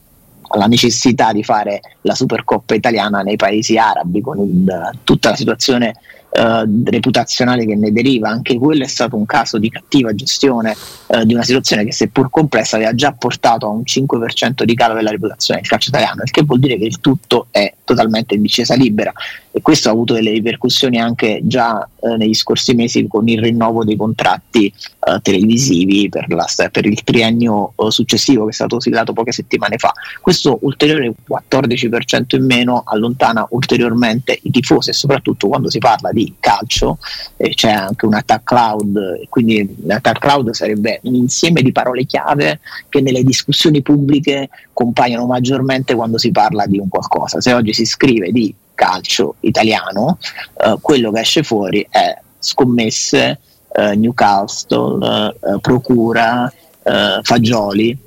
alla 0.49 0.67
necessità 0.67 1.33
di 1.33 1.43
fare 1.43 1.81
la 2.03 2.15
Supercoppa 2.15 2.75
italiana 2.75 3.21
nei 3.21 3.37
paesi 3.37 3.77
arabi 3.77 4.21
con 4.21 4.39
il, 4.39 4.99
tutta 5.05 5.31
la 5.31 5.37
situazione 5.37 5.95
eh, 6.37 6.65
reputazionale 6.85 7.65
che 7.65 7.75
ne 7.77 7.93
deriva, 7.93 8.29
anche 8.29 8.59
quello 8.59 8.85
è 8.85 8.89
stato 8.89 9.17
un 9.17 9.25
caso 9.25 9.59
di 9.59 9.71
cattiva 9.71 10.15
gestione 10.15 10.77
eh, 11.07 11.25
di 11.25 11.33
una 11.33 11.43
situazione 11.43 11.85
che 11.85 11.93
seppur 11.93 12.29
complessa 12.31 12.77
aveva 12.77 12.95
già 12.95 13.13
portato 13.13 13.67
a 13.67 13.71
un 13.71 13.83
5% 13.83 14.63
di 14.65 14.75
calo 14.75 14.95
della 14.95 15.11
reputazione 15.11 15.61
del 15.61 15.69
calcio 15.69 15.89
italiano, 15.89 16.23
il 16.23 16.31
che 16.31 16.43
vuol 16.43 16.59
dire 16.59 16.77
che 16.77 16.85
il 16.85 17.01
tutto 17.01 17.47
è 17.51 17.73
totalmente 17.85 18.35
in 18.35 18.43
discesa 18.43 18.75
libera 18.75 19.13
e 19.57 19.63
questo 19.63 19.89
ha 19.89 19.93
avuto 19.93 20.13
delle 20.13 20.33
ripercussioni 20.33 21.01
anche 21.01 21.41
già 21.45 21.89
eh, 22.03 22.17
negli 22.19 22.35
scorsi 22.35 22.75
mesi 22.75 23.07
con 23.07 23.27
il 23.27 23.41
rinnovo 23.41 23.85
dei 23.85 23.97
contratti 23.97 24.67
eh, 24.67 25.21
televisivi 25.23 26.11
per, 26.11 26.27
la, 26.29 26.47
per, 26.71 26.85
il 26.85 27.03
triennio 27.03 27.73
eh, 27.75 27.91
successivo 27.91 28.45
che 28.45 28.51
è 28.51 28.53
stato 28.53 28.81
siglato 28.81 29.15
poche 29.15 29.33
settimane 29.33 29.79
fa. 29.79 29.95
Questo 30.21 30.59
ulteriore 30.61 31.15
14% 31.27 32.37
in 32.37 32.45
meno 32.45 32.83
allontana 32.85 33.47
ulteriormente 33.51 34.39
i 34.43 34.51
tifosi 34.51 34.91
e 34.91 34.93
soprattutto 34.93 35.49
quando 35.49 35.71
si 35.71 35.79
parla 35.79 36.13
di 36.13 36.26
calcio 36.41 36.99
eh, 37.37 37.51
c'è 37.51 37.71
anche 37.71 38.07
un 38.07 38.15
attack 38.15 38.45
cloud, 38.45 39.27
quindi 39.29 39.77
l'attack 39.85 40.19
cloud 40.19 40.51
sarebbe 40.51 41.01
un 41.05 41.15
insieme 41.15 41.63
di 41.63 41.73
parole 41.73 42.05
chiave 42.05 42.61
che 42.89 43.01
nelle 43.01 43.23
discussioni 43.23 43.83
pubbliche 43.83 44.49
compaiono 44.73 45.27
maggiormente 45.27 45.95
quando 45.95 46.19
si 46.19 46.31
parla 46.31 46.67
di 46.67 46.79
un 46.79 46.89
qualcosa. 46.89 47.41
Se 47.41 47.53
oggi 47.53 47.73
si 47.73 47.85
scrive 47.85 48.33
di 48.33 48.55
calcio 48.75 49.37
italiano, 49.41 50.19
eh, 50.63 50.77
quello 50.81 51.11
che 51.11 51.21
esce 51.21 51.43
fuori 51.43 51.87
è 51.89 52.17
scommesse, 52.39 53.41
eh, 53.73 53.97
Newcastle, 53.97 55.35
eh, 55.43 55.59
procura, 55.61 56.53
eh, 56.83 57.19
fagioli, 57.23 57.99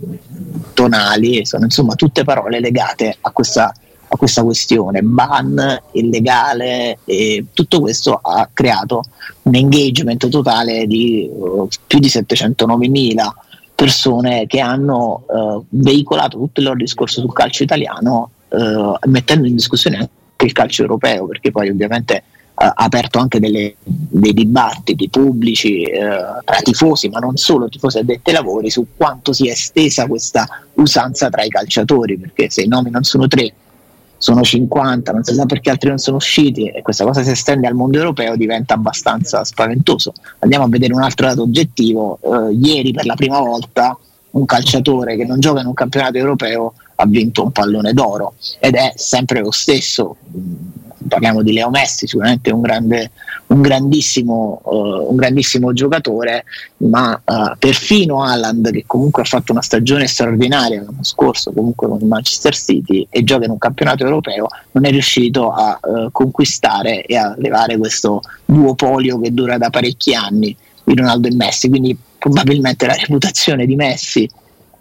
tonali, 0.74 1.46
sono 1.46 1.66
insomma 1.66 1.96
tutte 1.96 2.24
parole 2.24 2.60
legate 2.60 3.18
a 3.20 3.32
questa, 3.32 3.74
a 4.12 4.18
questa 4.18 4.44
questione, 4.44 5.02
ban 5.02 5.82
illegale 5.92 7.00
e 7.06 7.46
tutto 7.54 7.80
questo 7.80 8.20
ha 8.22 8.50
creato 8.52 9.04
un 9.44 9.56
engagement 9.56 10.28
totale 10.30 10.88
di 10.88 11.30
uh, 11.32 11.68
più 11.86 12.00
di 12.00 12.08
709.000 12.08 13.30
persone 13.76 14.46
che 14.48 14.60
hanno 14.60 15.24
uh, 15.28 15.64
veicolato 15.70 16.38
tutto 16.38 16.60
il 16.60 16.66
loro 16.66 16.80
discorso 16.80 17.22
sul 17.22 17.32
calcio 17.32 17.64
italiano 17.64 18.32
uh, 18.50 18.94
mettendo 19.06 19.48
in 19.48 19.56
discussione 19.56 19.98
anche 19.98 20.46
il 20.46 20.52
calcio 20.54 20.82
europeo, 20.82 21.28
perché 21.28 21.52
poi 21.52 21.70
ovviamente 21.70 22.24
ha 22.62 22.74
aperto 22.76 23.20
anche 23.20 23.40
delle, 23.40 23.76
dei 23.84 24.34
dibattiti 24.34 25.08
pubblici 25.08 25.84
eh, 25.84 26.00
tra 26.44 26.60
tifosi, 26.62 27.08
ma 27.08 27.20
non 27.20 27.38
solo 27.38 27.70
tifosi 27.70 28.00
addetti 28.00 28.32
ai 28.32 28.36
lavori, 28.36 28.70
su 28.70 28.86
quanto 28.98 29.32
sia 29.32 29.54
estesa 29.54 30.08
questa 30.08 30.46
usanza 30.74 31.30
tra 31.30 31.44
i 31.44 31.50
calciatori, 31.50 32.18
perché 32.18 32.50
se 32.50 32.64
i 32.64 32.68
nomi 32.68 32.90
non 32.90 33.04
sono 33.04 33.28
tre, 33.28 33.54
sono 34.20 34.44
50, 34.44 35.12
non 35.14 35.24
si 35.24 35.34
sa 35.34 35.46
perché 35.46 35.70
altri 35.70 35.90
non 35.90 35.98
sono 35.98 36.18
usciti 36.18 36.68
e 36.68 36.82
questa 36.82 37.06
cosa 37.06 37.24
si 37.24 37.32
estende 37.32 37.68
al 37.68 37.74
mondo 37.74 37.98
europeo 37.98 38.36
diventa 38.36 38.76
abbastanza 38.76 39.44
spaventoso. 39.44 40.14
Andiamo 40.40 40.66
a 40.66 40.68
vedere 40.68 40.94
un 40.94 41.02
altro 41.02 41.26
dato 41.26 41.42
oggettivo, 41.42 42.20
eh, 42.22 42.54
ieri 42.54 42.92
per 42.92 43.06
la 43.06 43.16
prima 43.16 43.40
volta 43.40 43.98
un 44.32 44.46
calciatore 44.46 45.16
che 45.16 45.26
non 45.26 45.40
gioca 45.40 45.62
in 45.62 45.68
un 45.68 45.74
campionato 45.74 46.18
europeo 46.18 46.74
ha 46.96 47.06
vinto 47.08 47.44
un 47.44 47.52
pallone 47.52 47.94
d'oro 47.94 48.34
ed 48.60 48.76
è 48.76 48.92
sempre 48.96 49.40
lo 49.40 49.52
stesso. 49.52 50.18
Parliamo 51.10 51.44
di 51.44 51.52
Leo 51.52 51.70
Messi, 51.70 52.08
sicuramente 52.08 52.52
un, 52.52 52.62
grande, 52.62 53.12
un, 53.48 53.62
grandissimo, 53.62 54.62
uh, 54.64 55.10
un 55.10 55.16
grandissimo, 55.18 55.74
giocatore, 55.74 56.46
ma 56.78 57.22
uh, 57.22 57.58
perfino 57.60 58.24
Haaland, 58.24 58.72
che 58.72 58.86
comunque 58.88 59.24
ha 59.24 59.26
fatto 59.26 59.52
una 59.52 59.62
stagione 59.62 60.08
straordinaria 60.08 60.82
l'anno 60.82 61.04
scorso, 61.04 61.52
comunque 61.52 61.90
con 61.90 62.00
il 62.00 62.06
Manchester 62.06 62.56
City 62.56 63.06
e 63.10 63.24
gioca 63.24 63.46
in 63.46 63.52
un 63.52 63.58
campionato 63.58 64.06
europeo, 64.06 64.48
non 64.72 64.86
è 64.86 64.92
riuscito 64.92 65.52
a 65.52 65.78
uh, 65.82 66.10
conquistare 66.12 67.04
e 67.04 67.18
a 67.18 67.36
levare 67.38 67.78
questo 67.78 68.22
duopolio 68.46 69.20
che 69.20 69.34
dura 69.34 69.58
da 69.58 69.70
parecchi 69.70 70.14
anni 70.14 70.56
di 70.84 70.96
Ronaldo 70.96 71.28
e 71.28 71.36
Messi. 71.36 71.68
Quindi 71.68 71.98
probabilmente 72.18 72.86
la 72.86 72.94
reputazione 72.94 73.66
di 73.66 73.76
Messi 73.76 74.30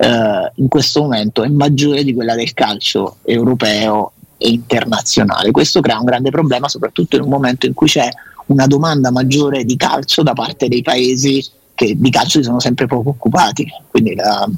in 0.00 0.68
questo 0.68 1.02
momento 1.02 1.42
è 1.42 1.49
maggiore 1.49 2.04
di 2.04 2.14
quella 2.14 2.37
del 2.37 2.54
calcio 2.54 3.16
europeo 3.25 4.12
internazionale. 4.38 5.50
Questo 5.50 5.80
crea 5.80 5.99
un 5.99 6.04
grande 6.04 6.30
problema, 6.30 6.68
soprattutto 6.68 7.16
in 7.16 7.23
un 7.23 7.28
momento 7.28 7.66
in 7.66 7.75
cui 7.75 7.88
c'è 7.88 8.09
una 8.47 8.66
domanda 8.66 9.11
maggiore 9.11 9.64
di 9.64 9.76
calcio 9.76 10.23
da 10.23 10.33
parte 10.33 10.68
dei 10.68 10.83
paesi 10.83 11.45
che 11.78 11.95
di 11.97 12.11
calcio 12.11 12.38
si 12.38 12.45
sono 12.45 12.59
sempre 12.59 12.87
poco 12.88 13.11
occupati, 13.11 13.64
quindi 13.88 14.16
la, 14.16 14.49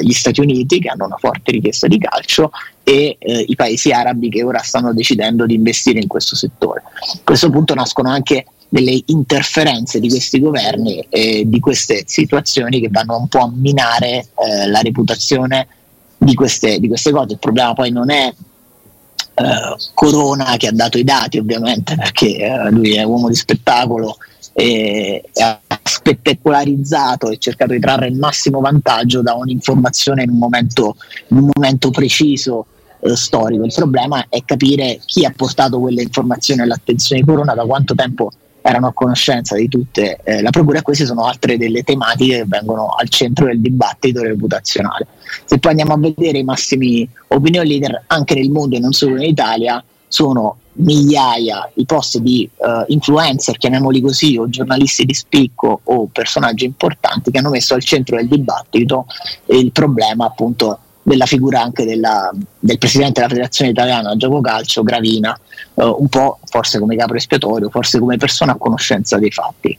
gli 0.00 0.12
Stati 0.12 0.40
Uniti 0.40 0.78
che 0.78 0.88
hanno 0.88 1.06
una 1.06 1.16
forte 1.16 1.50
richiesta 1.50 1.88
di 1.88 1.98
calcio 1.98 2.52
e 2.84 3.16
eh, 3.18 3.44
i 3.48 3.56
paesi 3.56 3.90
arabi 3.90 4.28
che 4.28 4.44
ora 4.44 4.60
stanno 4.60 4.94
decidendo 4.94 5.44
di 5.44 5.54
investire 5.54 5.98
in 5.98 6.06
questo 6.06 6.36
settore. 6.36 6.84
A 6.84 7.20
questo 7.24 7.50
punto 7.50 7.74
nascono 7.74 8.10
anche 8.10 8.46
delle 8.68 9.02
interferenze 9.06 9.98
di 9.98 10.08
questi 10.08 10.38
governi 10.38 11.04
e 11.08 11.42
di 11.46 11.58
queste 11.58 12.04
situazioni 12.06 12.80
che 12.80 12.88
vanno 12.92 13.18
un 13.18 13.26
po' 13.26 13.40
a 13.40 13.50
minare 13.52 14.28
eh, 14.36 14.68
la 14.68 14.80
reputazione 14.80 15.66
di 16.16 16.34
queste, 16.34 16.78
di 16.78 16.86
queste, 16.86 17.10
cose. 17.10 17.32
Il 17.32 17.38
problema 17.38 17.72
poi 17.72 17.90
non 17.90 18.10
è 18.10 18.32
eh, 19.38 19.76
Corona 19.94 20.56
che 20.56 20.68
ha 20.68 20.72
dato 20.72 20.98
i 20.98 21.04
dati 21.04 21.38
ovviamente 21.38 21.94
perché 21.94 22.36
eh, 22.36 22.70
lui 22.70 22.94
è 22.94 23.04
uomo 23.04 23.28
di 23.28 23.34
spettacolo 23.34 24.16
e, 24.52 25.22
ha 25.40 25.60
spettacolarizzato 25.82 27.30
e 27.30 27.38
cercato 27.38 27.72
di 27.72 27.78
trarre 27.78 28.08
il 28.08 28.16
massimo 28.16 28.60
vantaggio 28.60 29.22
da 29.22 29.34
un'informazione 29.34 30.24
in 30.24 30.30
un 30.30 30.38
momento, 30.38 30.96
in 31.28 31.36
un 31.38 31.50
momento 31.54 31.90
preciso 31.90 32.66
eh, 33.00 33.14
storico. 33.14 33.64
Il 33.64 33.72
problema 33.74 34.26
è 34.28 34.42
capire 34.44 35.00
chi 35.04 35.24
ha 35.24 35.32
portato 35.34 35.78
quelle 35.78 36.02
informazioni 36.02 36.62
all'attenzione 36.62 37.20
di 37.20 37.26
Corona, 37.26 37.54
da 37.54 37.64
quanto 37.64 37.94
tempo 37.94 38.32
erano 38.68 38.88
a 38.88 38.92
conoscenza 38.92 39.56
di 39.56 39.66
tutte 39.66 40.20
eh, 40.22 40.42
la 40.42 40.50
procura 40.50 40.78
e 40.78 40.82
queste 40.82 41.06
sono 41.06 41.24
altre 41.24 41.56
delle 41.56 41.82
tematiche 41.82 42.38
che 42.38 42.44
vengono 42.46 42.88
al 42.88 43.08
centro 43.08 43.46
del 43.46 43.60
dibattito 43.60 44.22
reputazionale. 44.22 45.06
Se 45.46 45.58
poi 45.58 45.70
andiamo 45.70 45.94
a 45.94 45.98
vedere 45.98 46.38
i 46.38 46.44
massimi 46.44 47.08
opinion 47.28 47.64
leader 47.64 48.04
anche 48.08 48.34
nel 48.34 48.50
mondo 48.50 48.76
e 48.76 48.80
non 48.80 48.92
solo 48.92 49.16
in 49.16 49.22
Italia 49.22 49.82
sono 50.06 50.58
migliaia 50.80 51.70
i 51.74 51.86
post 51.86 52.18
di 52.18 52.48
uh, 52.56 52.84
influencer, 52.86 53.56
chiamiamoli 53.56 54.00
così, 54.00 54.36
o 54.36 54.48
giornalisti 54.48 55.04
di 55.04 55.14
spicco 55.14 55.80
o 55.82 56.06
personaggi 56.06 56.66
importanti 56.66 57.30
che 57.30 57.38
hanno 57.38 57.50
messo 57.50 57.74
al 57.74 57.82
centro 57.82 58.16
del 58.16 58.28
dibattito 58.28 59.06
il 59.46 59.72
problema 59.72 60.26
appunto 60.26 60.78
della 61.08 61.26
figura 61.26 61.62
anche 61.62 61.84
della, 61.84 62.30
del 62.58 62.78
presidente 62.78 63.14
della 63.14 63.28
federazione 63.28 63.70
italiana 63.70 64.16
gioco 64.16 64.40
calcio, 64.40 64.82
Gravina, 64.82 65.38
uh, 65.74 65.96
un 65.98 66.08
po' 66.08 66.38
forse 66.44 66.78
come 66.78 66.96
capo 66.96 67.14
espiatorio, 67.14 67.70
forse 67.70 67.98
come 67.98 68.16
persona 68.16 68.52
a 68.52 68.56
conoscenza 68.56 69.18
dei 69.18 69.30
fatti. 69.30 69.76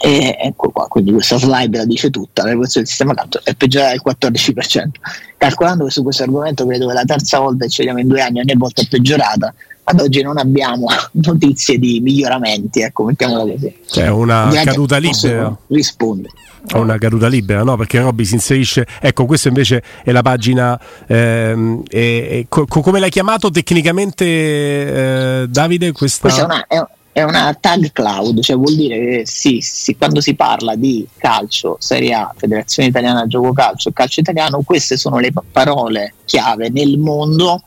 E 0.00 0.36
ecco 0.40 0.70
qua, 0.70 0.86
quindi 0.86 1.10
questa 1.10 1.38
slide 1.38 1.76
la 1.76 1.84
dice 1.84 2.10
tutta, 2.10 2.42
la 2.42 2.50
revoluzione 2.50 2.86
del 2.86 2.94
sistema 2.94 3.14
calcio 3.14 3.40
è 3.42 3.54
peggiorata 3.54 3.90
del 3.90 4.02
14%. 4.04 4.88
Calcolando 5.36 5.84
che 5.86 5.90
su 5.90 6.04
questo 6.04 6.22
argomento 6.22 6.64
credo 6.66 6.86
che 6.86 6.92
la 6.92 7.04
terza 7.04 7.40
volta 7.40 7.64
che 7.64 7.70
ci 7.70 7.78
vediamo 7.78 8.00
in 8.00 8.06
due 8.06 8.20
anni 8.20 8.38
ogni 8.38 8.54
volta 8.54 8.82
è 8.82 8.86
peggiorata, 8.86 9.52
ad 9.90 10.00
oggi 10.00 10.20
non 10.20 10.36
abbiamo 10.36 10.86
notizie 11.24 11.78
di 11.78 12.00
miglioramenti, 12.00 12.80
ecco, 12.80 13.04
mettiamola 13.04 13.50
così. 13.50 13.74
C'è 13.86 14.08
una 14.08 14.44
Ovviamente 14.44 14.70
caduta 14.70 14.98
libera. 14.98 15.56
Risponde. 15.68 16.28
A 16.70 16.78
una 16.80 16.98
caduta 16.98 17.28
libera, 17.28 17.62
no? 17.62 17.76
Perché 17.76 18.00
Robby 18.00 18.24
si 18.24 18.34
inserisce. 18.34 18.86
Ecco, 19.00 19.24
questa 19.24 19.48
invece 19.48 19.82
è 20.04 20.12
la 20.12 20.20
pagina. 20.20 20.78
Ehm, 21.06 21.82
è, 21.88 22.28
è, 22.28 22.44
co- 22.48 22.66
come 22.66 23.00
l'hai 23.00 23.10
chiamato 23.10 23.50
tecnicamente, 23.50 24.24
eh, 24.24 25.46
Davide? 25.48 25.92
Questa, 25.92 26.20
questa 26.28 26.42
è, 26.42 26.44
una, 26.44 26.66
è, 26.66 26.86
è 27.12 27.22
una 27.22 27.56
tag 27.58 27.90
cloud, 27.92 28.42
cioè 28.42 28.56
vuol 28.56 28.74
dire 28.74 28.98
che 28.98 29.22
sì, 29.24 29.60
sì, 29.62 29.96
quando 29.96 30.20
si 30.20 30.34
parla 30.34 30.74
di 30.74 31.06
calcio, 31.16 31.76
Serie 31.78 32.12
A, 32.12 32.34
Federazione 32.36 32.90
Italiana 32.90 33.26
Gioco 33.26 33.52
Calcio, 33.52 33.90
Calcio 33.92 34.20
Italiano, 34.20 34.60
queste 34.60 34.98
sono 34.98 35.18
le 35.18 35.32
parole 35.50 36.14
chiave 36.26 36.68
nel 36.68 36.98
mondo, 36.98 37.62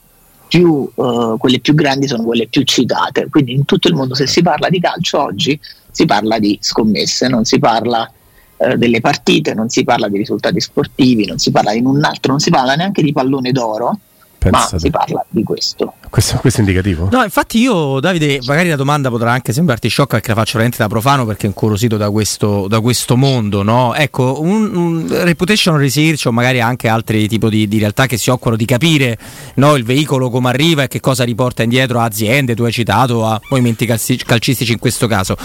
più, 0.51 0.91
uh, 0.93 1.37
quelle 1.37 1.61
più 1.61 1.73
grandi 1.73 2.09
sono 2.09 2.23
quelle 2.23 2.47
più 2.47 2.63
citate. 2.63 3.29
Quindi 3.29 3.53
in 3.53 3.63
tutto 3.63 3.87
il 3.87 3.95
mondo 3.95 4.15
se 4.15 4.27
si 4.27 4.41
parla 4.41 4.67
di 4.67 4.81
calcio 4.81 5.21
oggi 5.21 5.57
si 5.89 6.03
parla 6.03 6.39
di 6.39 6.57
scommesse, 6.59 7.29
non 7.29 7.45
si 7.45 7.57
parla 7.57 8.11
uh, 8.57 8.75
delle 8.75 8.99
partite, 8.99 9.53
non 9.53 9.69
si 9.69 9.85
parla 9.85 10.09
di 10.09 10.17
risultati 10.17 10.59
sportivi, 10.59 11.25
non 11.25 11.37
si 11.37 11.51
parla 11.51 11.71
di 11.71 11.79
un 11.79 12.03
altro, 12.03 12.31
non 12.31 12.41
si 12.41 12.49
parla 12.49 12.75
neanche 12.75 13.01
di 13.01 13.13
pallone 13.13 13.53
d'oro 13.53 13.97
Pensate. 14.41 14.73
ma 14.73 14.79
si 14.79 14.89
parla 14.89 15.23
di 15.29 15.43
questo. 15.43 15.93
questo. 16.09 16.37
Questo, 16.37 16.61
è 16.61 16.63
indicativo? 16.63 17.09
No, 17.11 17.21
infatti 17.21 17.59
io, 17.59 17.99
Davide, 17.99 18.39
magari 18.47 18.69
la 18.69 18.75
domanda 18.75 19.09
potrà 19.09 19.31
anche 19.31 19.53
sembrarti 19.53 19.87
sciocca 19.87 20.15
perché 20.15 20.29
la 20.29 20.35
faccio 20.35 20.53
veramente 20.53 20.79
da 20.79 20.87
profano 20.87 21.27
perché 21.27 21.43
è 21.43 21.49
incuriosito 21.49 21.95
da 21.95 22.09
questo, 22.09 22.67
da 22.67 22.79
questo 22.79 23.15
mondo, 23.15 23.61
no? 23.61 23.93
Ecco, 23.93 24.41
un, 24.41 24.75
un, 24.75 25.07
reputation 25.25 25.77
research 25.77 26.25
o 26.25 26.31
magari 26.31 26.59
anche 26.59 26.87
altri 26.87 27.27
tipi 27.27 27.49
di, 27.49 27.67
di, 27.67 27.77
realtà 27.77 28.07
che 28.07 28.17
si 28.17 28.31
occupano 28.31 28.55
di 28.55 28.65
capire 28.65 29.15
no, 29.55 29.75
il 29.75 29.83
veicolo 29.83 30.31
come 30.31 30.49
arriva 30.49 30.83
e 30.83 30.87
che 30.87 30.99
cosa 30.99 31.23
riporta 31.23 31.61
indietro 31.61 31.99
a 31.99 32.05
aziende, 32.05 32.55
tu 32.55 32.63
hai 32.63 32.71
citato, 32.71 33.23
a 33.23 33.39
movimenti 33.47 33.85
calcistici 33.85 34.71
in 34.71 34.79
questo 34.79 35.05
caso. 35.05 35.35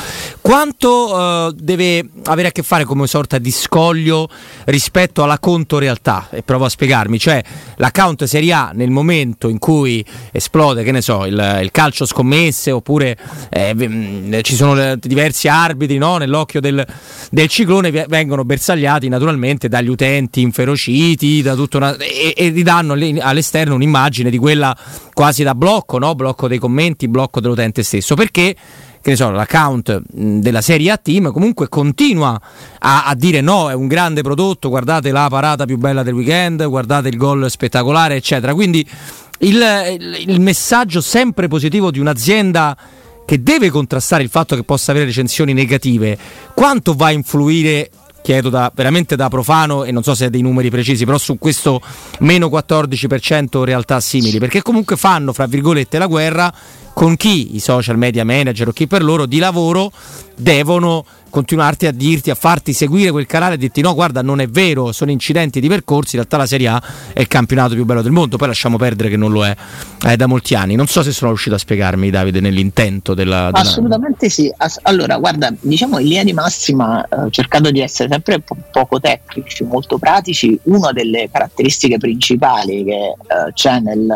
Quanto 0.41 1.15
uh, 1.15 1.53
deve 1.53 2.09
avere 2.25 2.49
a 2.49 2.50
che 2.50 2.62
fare 2.62 2.85
come 2.85 3.07
sorta 3.07 3.37
di 3.37 3.50
scoglio 3.50 4.26
rispetto 4.65 5.23
alla 5.23 5.38
conto 5.38 5.79
realtà? 5.79 6.29
E 6.31 6.43
provo 6.43 6.65
a 6.65 6.71
spiegarmi, 6.71 7.19
cioè 7.19 7.43
l'account 7.76 8.25
Serie 8.25 8.53
A 8.55 8.71
nel 8.73 8.85
momento 8.90 9.49
in 9.49 9.59
cui 9.59 10.05
esplode, 10.33 10.83
che 10.83 10.93
ne 10.93 11.00
so, 11.00 11.25
il, 11.26 11.59
il 11.62 11.71
calcio 11.71 12.05
scommesse 12.05 12.71
oppure 12.71 13.16
eh, 13.50 13.75
mm, 13.75 14.35
ci 14.43 14.55
sono 14.55 14.97
diversi 14.97 15.49
arbitri 15.49 15.99
no? 15.99 16.16
nell'occhio 16.16 16.61
del, 16.61 16.85
del, 17.31 17.49
ciclone, 17.49 17.90
vengono 18.09 18.45
bersagliati 18.45 19.09
naturalmente 19.09 19.69
dagli 19.69 19.88
utenti 19.88 20.40
inferociti 20.40 21.43
da 21.43 21.55
una, 21.73 21.97
e, 21.97 22.35
e 22.37 22.49
ridanno 22.49 22.95
all'esterno 23.21 23.75
un'immagine 23.75 24.31
di 24.31 24.38
quella 24.38 24.76
quasi 25.12 25.43
da 25.43 25.55
blocco, 25.55 25.99
no? 25.99 26.14
blocco 26.14 26.49
dei 26.49 26.59
commenti, 26.59 27.09
blocco 27.09 27.40
dell'utente 27.40 27.83
stesso. 27.83 28.14
Perché? 28.14 28.55
Che 29.06 29.12
ne 29.12 29.16
so, 29.18 29.30
l'account 29.30 30.02
della 30.10 30.60
serie 30.60 30.90
A 30.90 30.96
Team 30.96 31.30
comunque 31.30 31.68
continua 31.68 32.40
a, 32.80 33.04
a, 33.04 33.14
dire 33.14 33.40
no, 33.40 33.70
è 33.70 33.72
un 33.72 33.86
grande 33.86 34.20
prodotto, 34.22 34.68
guardate 34.68 35.12
la 35.12 35.28
parata 35.30 35.64
più 35.64 35.78
bella 35.78 36.02
del 36.02 36.12
weekend, 36.12 36.66
guardate 36.66 37.06
il 37.06 37.16
gol 37.16 37.48
spettacolare, 37.48 38.16
eccetera. 38.16 38.52
Quindi 38.52 38.84
il, 39.38 39.62
il, 39.92 40.25
il 40.26 40.40
messaggio 40.40 41.00
sempre 41.00 41.46
positivo 41.46 41.92
di 41.92 42.00
un'azienda 42.00 42.76
che 43.25 43.40
deve 43.44 43.70
contrastare 43.70 44.25
il 44.25 44.28
fatto 44.28 44.56
che 44.56 44.64
possa 44.64 44.90
avere 44.90 45.06
recensioni 45.06 45.52
negative, 45.52 46.18
quanto 46.52 46.92
va 46.94 47.06
a 47.06 47.12
influire 47.12 47.90
chiedo 48.22 48.48
da, 48.48 48.72
veramente 48.75 49.14
da 49.14 49.28
profano 49.28 49.84
e 49.84 49.92
non 49.92 50.02
so 50.02 50.16
se 50.16 50.25
ha 50.25 50.28
dei 50.28 50.42
numeri 50.42 50.68
precisi, 50.68 51.04
però 51.04 51.16
su 51.16 51.38
questo 51.38 51.80
meno 52.20 52.48
14% 52.48 53.62
realtà 53.62 54.00
simili, 54.00 54.40
perché 54.40 54.62
comunque 54.62 54.96
fanno, 54.96 55.32
fra 55.32 55.46
virgolette, 55.46 55.96
la 55.96 56.08
guerra 56.08 56.52
con 56.97 57.15
chi 57.17 57.55
i 57.55 57.59
social 57.59 57.99
media 57.99 58.25
manager 58.25 58.69
o 58.69 58.73
chi 58.73 58.87
per 58.87 59.05
loro 59.05 59.26
di 59.26 59.37
lavoro 59.37 59.93
devono 60.35 61.05
continuarti 61.29 61.85
a 61.85 61.93
dirti, 61.93 62.31
a 62.31 62.35
farti 62.35 62.73
seguire 62.73 63.11
quel 63.11 63.26
canale 63.26 63.57
e 63.57 63.59
dirti 63.59 63.83
no, 63.83 63.93
guarda, 63.93 64.23
non 64.23 64.41
è 64.41 64.47
vero, 64.47 64.93
sono 64.93 65.11
incidenti 65.11 65.61
di 65.61 65.69
percorsi, 65.69 66.17
in 66.17 66.23
realtà 66.23 66.39
la 66.39 66.47
Serie 66.47 66.69
A 66.69 66.82
è 67.13 67.21
il 67.21 67.26
campionato 67.26 67.75
più 67.75 67.85
bello 67.85 68.00
del 68.00 68.13
mondo, 68.13 68.39
poi 68.39 68.49
lasciamo 68.49 68.78
perdere 68.78 69.11
che 69.11 69.19
non 69.19 69.30
lo 69.30 69.45
è, 69.45 69.54
è 70.06 70.17
da 70.17 70.25
molti 70.26 70.54
anni. 70.54 70.75
Non 70.75 70.87
so 70.87 71.02
se 71.02 71.13
sono 71.13 71.32
riuscito 71.32 71.54
a 71.54 71.59
spiegarmi, 71.59 72.09
Davide, 72.09 72.41
nell'intento 72.41 73.13
della... 73.13 73.50
della... 73.50 73.59
Assolutamente 73.59 74.30
sì. 74.30 74.50
Allora, 74.85 75.19
guarda, 75.19 75.52
diciamo 75.61 75.99
in 75.99 76.06
linea 76.06 76.25
di 76.25 76.32
massima, 76.32 77.06
eh, 77.06 77.28
cercando 77.28 77.71
di 77.71 77.80
essere 77.80 78.09
sempre 78.11 78.41
po- 78.41 78.56
poco 78.73 79.00
tecnici, 79.00 79.65
molto 79.65 79.99
pratici, 79.99 80.59
una 80.63 80.93
delle 80.93 81.28
caratteristiche 81.30 81.99
principali 81.99 82.85
che 82.85 82.93
eh, 82.95 83.52
c'è 83.52 83.80
nel 83.80 84.09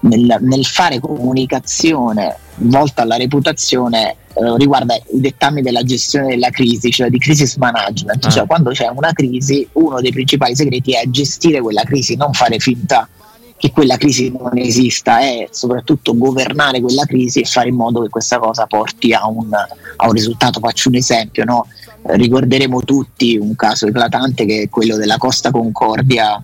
nel, 0.00 0.36
nel 0.40 0.64
fare 0.64 0.98
comunicazione 0.98 2.36
volta 2.56 3.02
alla 3.02 3.16
reputazione 3.16 4.16
eh, 4.34 4.56
riguarda 4.56 4.94
i 4.94 5.20
dettami 5.20 5.62
della 5.62 5.82
gestione 5.82 6.28
della 6.28 6.50
crisi, 6.50 6.90
cioè 6.90 7.08
di 7.08 7.18
crisis 7.18 7.56
management, 7.56 8.24
ah. 8.24 8.28
cioè 8.28 8.46
quando 8.46 8.70
c'è 8.70 8.88
una 8.88 9.12
crisi 9.12 9.66
uno 9.72 10.00
dei 10.00 10.12
principali 10.12 10.54
segreti 10.54 10.92
è 10.92 11.02
gestire 11.08 11.60
quella 11.60 11.82
crisi, 11.82 12.16
non 12.16 12.32
fare 12.32 12.58
finta 12.58 13.08
che 13.56 13.72
quella 13.72 13.98
crisi 13.98 14.32
non 14.34 14.56
esista, 14.56 15.20
è 15.20 15.46
soprattutto 15.50 16.16
governare 16.16 16.80
quella 16.80 17.04
crisi 17.04 17.40
e 17.40 17.44
fare 17.44 17.68
in 17.68 17.74
modo 17.74 18.00
che 18.00 18.08
questa 18.08 18.38
cosa 18.38 18.66
porti 18.66 19.12
a 19.12 19.26
un, 19.28 19.52
a 19.52 20.06
un 20.06 20.12
risultato. 20.12 20.60
Faccio 20.60 20.88
un 20.88 20.94
esempio, 20.94 21.44
no? 21.44 21.66
Ricorderemo 22.02 22.82
tutti 22.82 23.36
un 23.36 23.54
caso 23.54 23.86
eclatante 23.86 24.44
che 24.46 24.62
è 24.62 24.68
quello 24.68 24.96
della 24.96 25.18
Costa 25.18 25.50
Concordia 25.50 26.42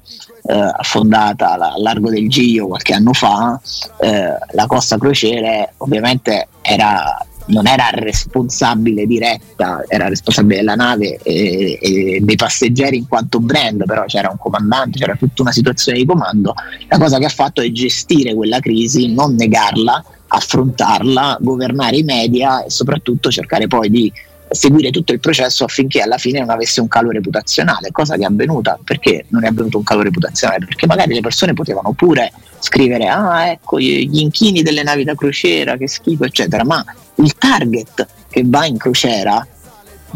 eh, 0.48 0.52
affondata 0.52 1.52
a 1.52 1.74
largo 1.78 2.10
del 2.10 2.28
Gio 2.28 2.68
qualche 2.68 2.94
anno 2.94 3.12
fa, 3.12 3.60
eh, 4.00 4.36
la 4.52 4.66
Costa 4.66 4.98
Crociere 4.98 5.74
ovviamente 5.78 6.48
era, 6.62 7.16
non 7.46 7.66
era 7.66 7.88
responsabile 7.90 9.06
diretta, 9.06 9.84
era 9.88 10.08
responsabile 10.08 10.56
della 10.56 10.74
nave 10.74 11.18
e, 11.22 11.78
e, 11.80 12.18
dei 12.20 12.36
passeggeri 12.36 12.96
in 12.96 13.08
quanto 13.08 13.40
brand, 13.40 13.84
però 13.86 14.04
c'era 14.04 14.30
un 14.30 14.38
comandante, 14.38 14.98
c'era 14.98 15.16
tutta 15.16 15.42
una 15.42 15.52
situazione 15.52 15.98
di 15.98 16.04
comando. 16.04 16.54
La 16.88 16.98
cosa 16.98 17.18
che 17.18 17.24
ha 17.24 17.30
fatto 17.30 17.60
è 17.60 17.70
gestire 17.72 18.34
quella 18.34 18.60
crisi, 18.60 19.12
non 19.12 19.34
negarla, 19.34 20.04
affrontarla, 20.28 21.38
governare 21.40 21.96
i 21.96 22.02
media 22.02 22.64
e 22.64 22.70
soprattutto 22.70 23.30
cercare 23.30 23.66
poi 23.66 23.90
di 23.90 24.12
seguire 24.56 24.90
tutto 24.90 25.12
il 25.12 25.20
processo 25.20 25.64
affinché 25.64 26.00
alla 26.00 26.18
fine 26.18 26.40
non 26.40 26.50
avesse 26.50 26.80
un 26.80 26.88
calo 26.88 27.10
reputazionale, 27.10 27.90
cosa 27.92 28.16
che 28.16 28.22
è 28.22 28.26
avvenuta. 28.26 28.78
Perché 28.82 29.26
non 29.28 29.44
è 29.44 29.48
avvenuto 29.48 29.78
un 29.78 29.84
calo 29.84 30.02
reputazionale? 30.02 30.64
Perché 30.66 30.86
magari 30.86 31.14
le 31.14 31.20
persone 31.20 31.52
potevano 31.52 31.92
pure 31.92 32.32
scrivere 32.58 33.06
ah 33.06 33.50
ecco 33.50 33.78
gli 33.78 34.18
inchini 34.18 34.62
delle 34.62 34.82
navi 34.82 35.04
da 35.04 35.14
crociera, 35.14 35.76
che 35.76 35.88
schifo 35.88 36.24
eccetera, 36.24 36.64
ma 36.64 36.84
il 37.16 37.34
target 37.36 38.06
che 38.28 38.42
va 38.44 38.66
in 38.66 38.76
crociera 38.76 39.46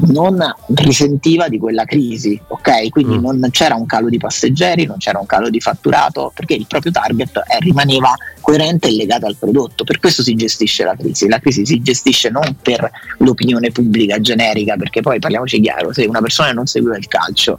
non 0.06 0.38
risentiva 0.74 1.48
di 1.48 1.58
quella 1.58 1.84
crisi, 1.84 2.40
ok? 2.48 2.88
Quindi 2.90 3.18
mm. 3.18 3.22
non 3.22 3.48
c'era 3.50 3.74
un 3.74 3.86
calo 3.86 4.08
di 4.08 4.18
passeggeri, 4.18 4.86
non 4.86 4.98
c'era 4.98 5.18
un 5.18 5.26
calo 5.26 5.50
di 5.50 5.60
fatturato, 5.60 6.32
perché 6.34 6.54
il 6.54 6.66
proprio 6.66 6.92
target 6.92 7.36
eh, 7.36 7.58
rimaneva 7.60 8.14
coerente 8.40 8.88
e 8.88 8.92
legato 8.92 9.26
al 9.26 9.36
prodotto. 9.36 9.84
Per 9.84 9.98
questo 9.98 10.22
si 10.22 10.34
gestisce 10.34 10.84
la 10.84 10.94
crisi. 10.96 11.28
La 11.28 11.38
crisi 11.38 11.66
si 11.66 11.80
gestisce 11.82 12.30
non 12.30 12.56
per 12.60 12.90
l'opinione 13.18 13.70
pubblica 13.70 14.20
generica, 14.20 14.76
perché 14.76 15.00
poi 15.00 15.18
parliamoci 15.18 15.60
chiaro, 15.60 15.92
se 15.92 16.04
una 16.04 16.20
persona 16.20 16.52
non 16.52 16.66
seguiva 16.66 16.96
il 16.96 17.06
calcio, 17.06 17.58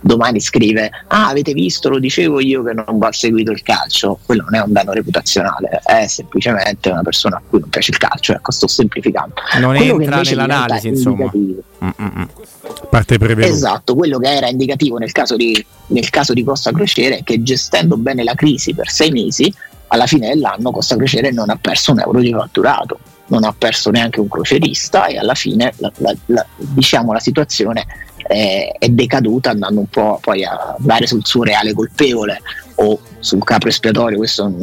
domani 0.00 0.40
scrive 0.40 0.90
ah 1.08 1.28
avete 1.28 1.52
visto 1.52 1.88
lo 1.88 1.98
dicevo 1.98 2.40
io 2.40 2.62
che 2.62 2.72
non 2.72 2.98
va 2.98 3.12
seguito 3.12 3.50
il 3.50 3.62
calcio. 3.62 4.18
Quello 4.24 4.44
non 4.44 4.54
è 4.54 4.62
un 4.62 4.72
danno 4.72 4.92
reputazionale 4.92 5.80
è 5.84 6.06
semplicemente 6.06 6.90
una 6.90 7.02
persona 7.02 7.36
a 7.36 7.42
cui 7.46 7.60
non 7.60 7.68
piace 7.68 7.90
il 7.90 7.98
calcio 7.98 8.32
ecco 8.32 8.50
sto 8.52 8.66
semplificando. 8.66 9.34
Non 9.60 9.76
quello 9.76 10.00
entra 10.00 10.20
nell'analisi 10.20 10.88
insomma. 10.88 11.30
parte 12.88 13.18
prevenuta. 13.18 13.54
Esatto 13.54 13.94
quello 13.94 14.18
che 14.18 14.28
era 14.28 14.48
indicativo 14.48 14.98
nel 14.98 15.12
caso 15.12 15.36
di, 15.36 15.64
nel 15.88 16.10
caso 16.10 16.32
di 16.32 16.44
Costa 16.44 16.72
Crociere 16.72 17.18
è 17.18 17.22
che 17.22 17.42
gestendo 17.42 17.96
bene 17.96 18.22
la 18.24 18.34
crisi 18.34 18.74
per 18.74 18.90
sei 18.90 19.10
mesi 19.10 19.52
alla 19.88 20.06
fine 20.06 20.28
dell'anno 20.28 20.70
Costa 20.70 20.96
Crociere 20.96 21.30
non 21.32 21.50
ha 21.50 21.58
perso 21.60 21.92
un 21.92 22.00
euro 22.00 22.20
di 22.20 22.32
fatturato 22.32 22.98
non 23.30 23.44
ha 23.44 23.54
perso 23.56 23.90
neanche 23.90 24.20
un 24.20 24.28
crocerista 24.28 25.06
e 25.06 25.16
alla 25.16 25.34
fine 25.34 25.72
la, 25.78 25.90
la, 25.98 26.14
la, 26.26 26.46
diciamo 26.56 27.12
la 27.12 27.20
situazione 27.20 27.86
è, 28.30 28.76
è, 28.78 28.88
decaduta 28.88 29.50
andando 29.50 29.80
un 29.80 29.88
po' 29.88 30.18
poi 30.22 30.44
a 30.44 30.76
dare 30.78 31.06
sul 31.08 31.26
suo 31.26 31.42
reale 31.42 31.72
colpevole 31.72 32.40
o 32.76 33.00
sul 33.18 33.42
capo 33.42 33.66
espiatorio 33.66 34.18
questo 34.18 34.54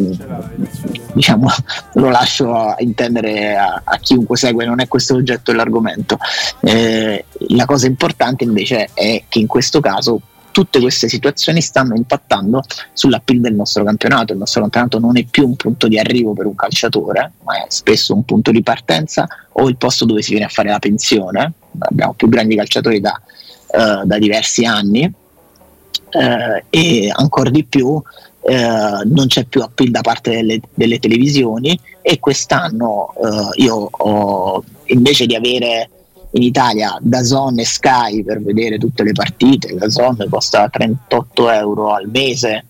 diciamo 1.13 1.49
lo 1.95 2.09
lascio 2.09 2.53
a 2.55 2.75
intendere 2.79 3.57
a, 3.57 3.81
a 3.83 3.97
chiunque 3.97 4.37
segue, 4.37 4.65
non 4.65 4.79
è 4.79 4.87
questo 4.87 5.15
l'oggetto 5.15 5.51
dell'argomento. 5.51 6.17
Eh, 6.61 7.25
la 7.49 7.65
cosa 7.65 7.87
importante 7.87 8.45
invece 8.45 8.89
è 8.93 9.23
che 9.27 9.39
in 9.39 9.47
questo 9.47 9.81
caso 9.81 10.21
tutte 10.51 10.79
queste 10.79 11.07
situazioni 11.07 11.61
stanno 11.61 11.93
impattando 11.93 12.63
sull'appeal 12.93 13.41
del 13.41 13.53
nostro 13.53 13.83
campionato. 13.83 14.31
Il 14.31 14.39
nostro 14.39 14.61
campionato 14.61 14.97
non 14.97 15.17
è 15.17 15.25
più 15.25 15.45
un 15.45 15.55
punto 15.55 15.87
di 15.87 15.99
arrivo 15.99 16.33
per 16.33 16.47
un 16.47 16.55
calciatore, 16.55 17.33
ma 17.43 17.57
è 17.57 17.65
spesso 17.67 18.15
un 18.15 18.23
punto 18.23 18.49
di 18.49 18.63
partenza 18.63 19.27
o 19.51 19.67
il 19.69 19.75
posto 19.75 20.05
dove 20.05 20.23
si 20.23 20.31
viene 20.31 20.45
a 20.45 20.49
fare 20.49 20.69
la 20.69 20.79
pensione. 20.79 21.53
Abbiamo 21.77 22.13
più 22.13 22.27
grandi 22.27 22.55
calciatori 22.55 22.99
da, 22.99 23.21
uh, 23.67 24.05
da 24.05 24.17
diversi 24.17 24.65
anni 24.65 25.05
uh, 25.05 26.63
e 26.69 27.11
ancora 27.13 27.49
di 27.49 27.63
più 27.63 28.01
eh, 28.49 29.01
non 29.03 29.27
c'è 29.27 29.43
più 29.43 29.61
appeal 29.61 29.91
da 29.91 29.99
parte 29.99 30.31
delle, 30.31 30.61
delle 30.73 30.99
televisioni 30.99 31.77
e 32.01 32.17
quest'anno 32.21 33.13
eh, 33.21 33.61
io 33.61 33.89
ho 33.91 34.63
invece 34.85 35.25
di 35.25 35.35
avere 35.35 35.89
in 36.31 36.43
Italia 36.43 36.97
Dazon 37.01 37.59
e 37.59 37.65
Sky 37.65 38.23
per 38.23 38.41
vedere 38.41 38.77
tutte 38.77 39.03
le 39.03 39.11
partite, 39.11 39.75
Dazon 39.75 40.25
costa 40.29 40.69
38 40.69 41.51
euro 41.51 41.93
al 41.93 42.07
mese 42.09 42.65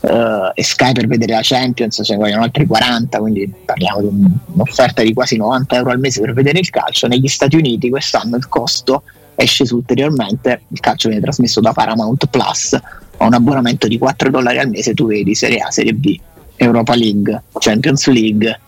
uh, 0.00 0.50
e 0.52 0.64
Sky 0.64 0.92
per 0.92 1.06
vedere 1.06 1.34
la 1.34 1.42
Champions 1.42 2.00
ce 2.02 2.12
ne 2.12 2.18
vogliono 2.18 2.42
altri 2.42 2.66
40, 2.66 3.18
quindi 3.20 3.52
parliamo 3.64 4.00
di 4.00 4.08
un'offerta 4.54 5.02
di 5.02 5.12
quasi 5.12 5.36
90 5.36 5.76
euro 5.76 5.90
al 5.90 6.00
mese 6.00 6.20
per 6.20 6.32
vedere 6.32 6.58
il 6.58 6.70
calcio. 6.70 7.06
Negli 7.06 7.28
Stati 7.28 7.54
Uniti 7.54 7.88
quest'anno 7.88 8.36
il 8.36 8.48
costo 8.48 9.04
è 9.40 9.46
sceso 9.46 9.74
ulteriormente, 9.76 10.62
il 10.68 10.80
calcio 10.80 11.08
viene 11.08 11.22
trasmesso 11.22 11.60
da 11.60 11.72
Paramount 11.72 12.26
Plus, 12.26 12.74
a 12.74 13.24
un 13.24 13.32
abbonamento 13.32 13.88
di 13.88 13.96
4 13.96 14.28
dollari 14.28 14.58
al 14.58 14.68
mese 14.68 14.92
tu 14.92 15.06
vedi 15.06 15.34
Serie 15.34 15.60
A, 15.60 15.70
Serie 15.70 15.94
B, 15.94 16.14
Europa 16.56 16.94
League, 16.94 17.42
Champions 17.58 18.06
League, 18.08 18.60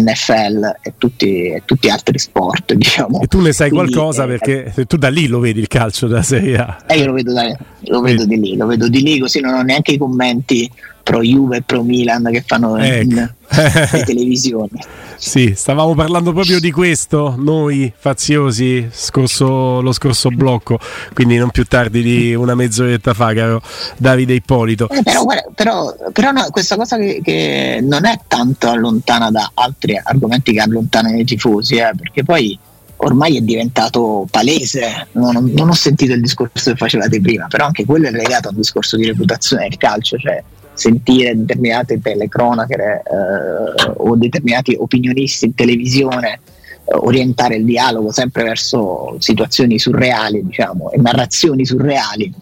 NFL 0.00 0.78
e 0.80 0.94
tutti, 0.96 1.48
e 1.50 1.62
tutti 1.66 1.90
altri 1.90 2.18
sport. 2.18 2.72
Diciamo. 2.74 3.20
E 3.20 3.26
tu 3.26 3.40
ne 3.40 3.52
sai 3.52 3.68
Quindi, 3.68 3.92
qualcosa 3.92 4.24
eh, 4.24 4.26
perché 4.26 4.86
tu 4.86 4.96
da 4.96 5.10
lì 5.10 5.26
lo 5.26 5.40
vedi 5.40 5.60
il 5.60 5.68
calcio 5.68 6.06
della 6.06 6.22
Serie 6.22 6.56
A. 6.56 6.78
Eh, 6.86 6.98
io 6.98 7.06
lo 7.06 7.12
vedo, 7.12 7.34
da- 7.34 7.56
lo 7.82 8.00
vedo 8.00 8.24
di 8.24 8.40
lì, 8.40 8.56
lo 8.56 8.64
vedo 8.64 8.88
di 8.88 9.02
lì, 9.02 9.18
così 9.18 9.40
non 9.40 9.52
ho 9.52 9.62
neanche 9.62 9.92
i 9.92 9.98
commenti 9.98 10.70
pro 11.04 11.22
Juve 11.22 11.58
e 11.58 11.62
pro 11.62 11.84
Milan 11.84 12.28
che 12.32 12.42
fanno 12.44 12.82
in, 12.82 13.10
in 13.10 13.34
televisione. 14.04 14.70
Sì, 15.16 15.52
stavamo 15.54 15.94
parlando 15.94 16.32
proprio 16.32 16.58
di 16.58 16.72
questo, 16.72 17.34
noi 17.38 17.92
faziosi, 17.96 18.88
scorso, 18.90 19.80
lo 19.80 19.92
scorso 19.92 20.30
blocco, 20.30 20.78
quindi 21.12 21.36
non 21.36 21.50
più 21.50 21.64
tardi 21.64 22.02
di 22.02 22.34
una 22.34 22.54
mezz'oretta 22.54 23.14
fa, 23.14 23.32
caro 23.32 23.62
Davide 23.96 24.34
Ippolito. 24.34 24.88
Eh, 24.88 25.02
però 25.02 25.22
guarda, 25.22 25.48
però, 25.54 25.94
però 26.12 26.32
no, 26.32 26.48
questa 26.50 26.76
cosa 26.76 26.96
che, 26.96 27.20
che 27.22 27.78
non 27.82 28.06
è 28.06 28.18
tanto 28.26 28.74
lontana 28.74 29.30
da 29.30 29.50
altri 29.54 30.00
argomenti 30.02 30.52
che 30.52 30.60
allontanano 30.60 31.16
i 31.16 31.24
tifosi, 31.24 31.76
eh, 31.76 31.92
perché 31.96 32.24
poi 32.24 32.58
ormai 32.96 33.36
è 33.36 33.40
diventato 33.40 34.26
palese, 34.30 35.08
non, 35.12 35.52
non 35.54 35.68
ho 35.68 35.74
sentito 35.74 36.14
il 36.14 36.20
discorso 36.20 36.70
che 36.70 36.76
facevate 36.76 37.20
prima, 37.20 37.46
però 37.46 37.66
anche 37.66 37.84
quello 37.84 38.08
è 38.08 38.10
legato 38.10 38.48
a 38.48 38.50
un 38.50 38.56
discorso 38.56 38.96
di 38.96 39.06
reputazione 39.06 39.68
del 39.68 39.78
calcio, 39.78 40.16
cioè 40.16 40.42
sentire 40.74 41.36
determinate 41.36 42.00
telecronache 42.00 42.74
eh, 42.74 43.92
o 43.96 44.16
determinati 44.16 44.76
opinionisti 44.78 45.46
in 45.46 45.54
televisione 45.54 46.40
eh, 46.84 46.94
orientare 46.94 47.56
il 47.56 47.64
dialogo 47.64 48.12
sempre 48.12 48.42
verso 48.42 49.16
situazioni 49.18 49.78
surreali 49.78 50.44
diciamo, 50.44 50.90
e 50.90 50.98
narrazioni 50.98 51.64
surreali 51.64 52.32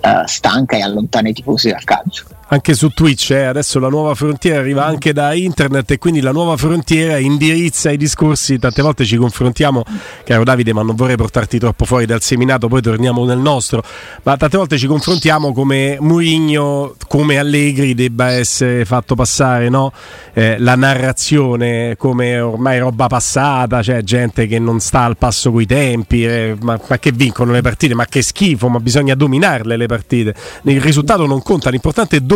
eh, 0.00 0.22
stanca 0.26 0.76
e 0.76 0.82
allontana 0.82 1.28
i 1.28 1.32
tifosi 1.32 1.70
dal 1.70 1.84
calcio 1.84 2.24
Anche 2.48 2.74
su 2.74 2.90
Twitch, 2.90 3.32
eh, 3.32 3.42
adesso 3.42 3.80
la 3.80 3.88
nuova 3.88 4.14
frontiera 4.14 4.60
arriva 4.60 4.84
anche 4.84 5.12
da 5.12 5.34
internet 5.34 5.90
e 5.90 5.98
quindi 5.98 6.20
la 6.20 6.30
nuova 6.30 6.56
frontiera 6.56 7.18
indirizza 7.18 7.90
i 7.90 7.96
discorsi. 7.96 8.56
Tante 8.60 8.82
volte 8.82 9.04
ci 9.04 9.16
confrontiamo, 9.16 9.82
caro 10.24 10.44
Davide, 10.44 10.72
ma 10.72 10.82
non 10.82 10.94
vorrei 10.94 11.16
portarti 11.16 11.58
troppo 11.58 11.84
fuori 11.84 12.06
dal 12.06 12.22
seminato, 12.22 12.68
poi 12.68 12.80
torniamo 12.80 13.24
nel 13.24 13.38
nostro. 13.38 13.82
Ma 14.22 14.36
tante 14.36 14.56
volte 14.56 14.78
ci 14.78 14.86
confrontiamo 14.86 15.52
come 15.52 15.96
Murigno, 15.98 16.94
come 17.08 17.36
Allegri 17.36 17.94
debba 17.94 18.30
essere 18.30 18.84
fatto 18.84 19.16
passare 19.16 19.68
no? 19.68 19.92
eh, 20.32 20.56
la 20.60 20.76
narrazione 20.76 21.96
come 21.98 22.38
ormai 22.38 22.78
roba 22.78 23.08
passata, 23.08 23.82
cioè 23.82 24.02
gente 24.02 24.46
che 24.46 24.60
non 24.60 24.78
sta 24.78 25.00
al 25.00 25.16
passo 25.16 25.50
coi 25.50 25.66
tempi, 25.66 26.24
eh, 26.24 26.56
ma, 26.60 26.78
ma 26.88 26.98
che 27.00 27.10
vincono 27.10 27.50
le 27.50 27.60
partite, 27.60 27.94
ma 27.94 28.04
che 28.04 28.22
schifo, 28.22 28.68
ma 28.68 28.78
bisogna 28.78 29.16
dominarle 29.16 29.76
le 29.76 29.86
partite. 29.86 30.32
Il 30.62 30.80
risultato 30.80 31.26
non 31.26 31.42
conta, 31.42 31.70
l'importante 31.70 32.18
è 32.18 32.20
dominarle, 32.20 32.34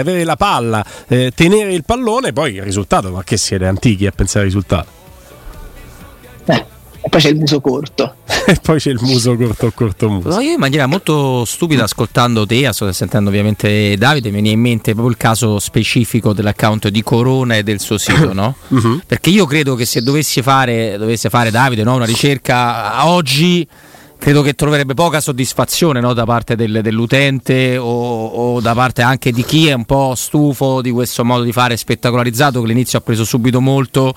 avere 0.00 0.24
la 0.24 0.36
palla, 0.36 0.84
eh, 1.08 1.32
tenere 1.34 1.72
il 1.72 1.84
pallone, 1.84 2.32
poi 2.32 2.54
il 2.54 2.62
risultato, 2.62 3.10
ma 3.10 3.22
che 3.24 3.36
siete 3.36 3.66
antichi 3.66 4.06
a 4.06 4.12
pensare 4.12 4.40
al 4.40 4.46
risultato. 4.46 4.98
Eh, 6.46 6.64
e 7.02 7.08
poi 7.08 7.20
c'è 7.20 7.30
il 7.30 7.36
muso 7.36 7.60
corto 7.62 8.16
e 8.46 8.58
poi 8.60 8.78
c'è 8.78 8.90
il 8.90 8.98
muso 9.00 9.34
corto 9.34 9.72
corto 9.72 10.10
muso. 10.10 10.28
No, 10.28 10.40
io 10.40 10.52
in 10.52 10.58
maniera 10.58 10.86
molto 10.86 11.46
stupida 11.46 11.84
ascoltando 11.84 12.44
te, 12.44 12.70
sto 12.72 12.92
sentendo 12.92 13.30
ovviamente 13.30 13.96
Davide, 13.96 14.28
mi 14.28 14.34
viene 14.34 14.50
in 14.50 14.60
mente 14.60 14.92
proprio 14.92 15.08
il 15.08 15.16
caso 15.16 15.58
specifico 15.58 16.34
dell'account 16.34 16.88
di 16.88 17.02
Corona 17.02 17.56
e 17.56 17.62
del 17.62 17.80
suo 17.80 17.96
sito, 17.96 18.32
no? 18.34 18.54
Mhm. 18.68 19.02
Perché 19.06 19.30
io 19.30 19.46
credo 19.46 19.74
che 19.76 19.86
se 19.86 20.02
dovessi 20.02 20.42
fare, 20.42 20.98
dovesse 20.98 21.30
fare 21.30 21.50
Davide 21.50 21.84
no, 21.84 21.94
una 21.94 22.04
ricerca 22.04 22.94
a 22.94 23.08
oggi, 23.08 23.66
credo 24.20 24.42
che 24.42 24.52
troverebbe 24.54 24.92
poca 24.92 25.18
soddisfazione 25.18 25.98
no, 25.98 26.12
da 26.12 26.24
parte 26.24 26.54
del- 26.54 26.80
dell'utente 26.82 27.78
o, 27.78 28.26
o 28.26 28.60
da 28.60 28.74
parte 28.74 29.00
anche 29.00 29.32
di 29.32 29.42
chi 29.42 29.66
è 29.68 29.72
un 29.72 29.86
po' 29.86 30.12
stufo 30.14 30.82
di 30.82 30.90
questo 30.90 31.24
modo 31.24 31.42
di 31.42 31.52
fare 31.52 31.74
spettacolarizzato 31.74 32.60
che 32.60 32.66
all'inizio 32.66 32.98
ha 32.98 33.00
preso 33.00 33.24
subito 33.24 33.62
molto 33.62 34.14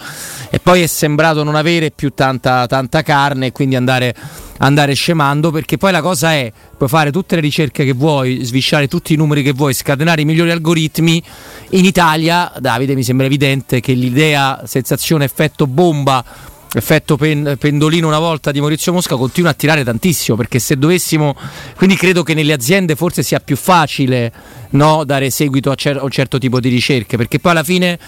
e 0.49 0.59
poi 0.59 0.81
è 0.81 0.87
sembrato 0.87 1.43
non 1.43 1.55
avere 1.55 1.91
più 1.91 2.11
tanta, 2.13 2.67
tanta 2.67 3.01
carne 3.01 3.47
e 3.47 3.51
quindi 3.53 3.77
andare, 3.77 4.13
andare 4.57 4.93
scemando 4.93 5.51
perché 5.51 5.77
poi 5.77 5.93
la 5.93 6.01
cosa 6.01 6.33
è 6.33 6.51
puoi 6.75 6.89
fare 6.89 7.09
tutte 7.09 7.35
le 7.35 7.41
ricerche 7.41 7.85
che 7.85 7.93
vuoi, 7.93 8.43
svisciare 8.43 8.89
tutti 8.89 9.13
i 9.13 9.15
numeri 9.15 9.41
che 9.41 9.53
vuoi, 9.53 9.73
scatenare 9.73 10.21
i 10.21 10.25
migliori 10.25 10.51
algoritmi. 10.51 11.23
In 11.69 11.85
Italia, 11.85 12.51
Davide 12.59 12.93
mi 12.93 13.03
sembra 13.03 13.25
evidente 13.25 13.79
che 13.79 13.93
l'idea 13.93 14.63
sensazione 14.65 15.23
effetto 15.23 15.65
bomba 15.65 16.51
effetto 16.75 17.17
pen- 17.17 17.55
pendolino 17.59 18.07
una 18.07 18.19
volta 18.19 18.51
di 18.51 18.59
Maurizio 18.59 18.91
Mosca 18.93 19.15
continua 19.15 19.51
a 19.51 19.53
tirare 19.53 19.83
tantissimo 19.83 20.35
perché 20.35 20.57
se 20.59 20.77
dovessimo 20.77 21.35
quindi 21.75 21.95
credo 21.95 22.23
che 22.23 22.33
nelle 22.33 22.53
aziende 22.53 22.95
forse 22.95 23.21
sia 23.23 23.39
più 23.39 23.55
facile 23.55 24.31
no, 24.71 25.03
dare 25.03 25.29
seguito 25.29 25.69
a, 25.71 25.75
cer- 25.75 25.99
a 25.99 26.03
un 26.03 26.09
certo 26.09 26.37
tipo 26.39 26.59
di 26.59 26.69
ricerche 26.69 27.15
perché 27.17 27.39
poi 27.39 27.51
alla 27.51 27.63
fine 27.63 27.99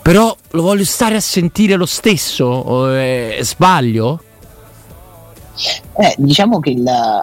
però 0.00 0.34
lo 0.50 0.62
voglio 0.62 0.84
stare 0.84 1.16
a 1.16 1.20
sentire 1.20 1.76
lo 1.76 1.86
stesso 1.86 2.92
eh, 2.94 3.38
sbaglio? 3.42 4.20
Eh, 5.98 6.14
diciamo 6.18 6.58
che 6.60 6.70
il- 6.70 7.22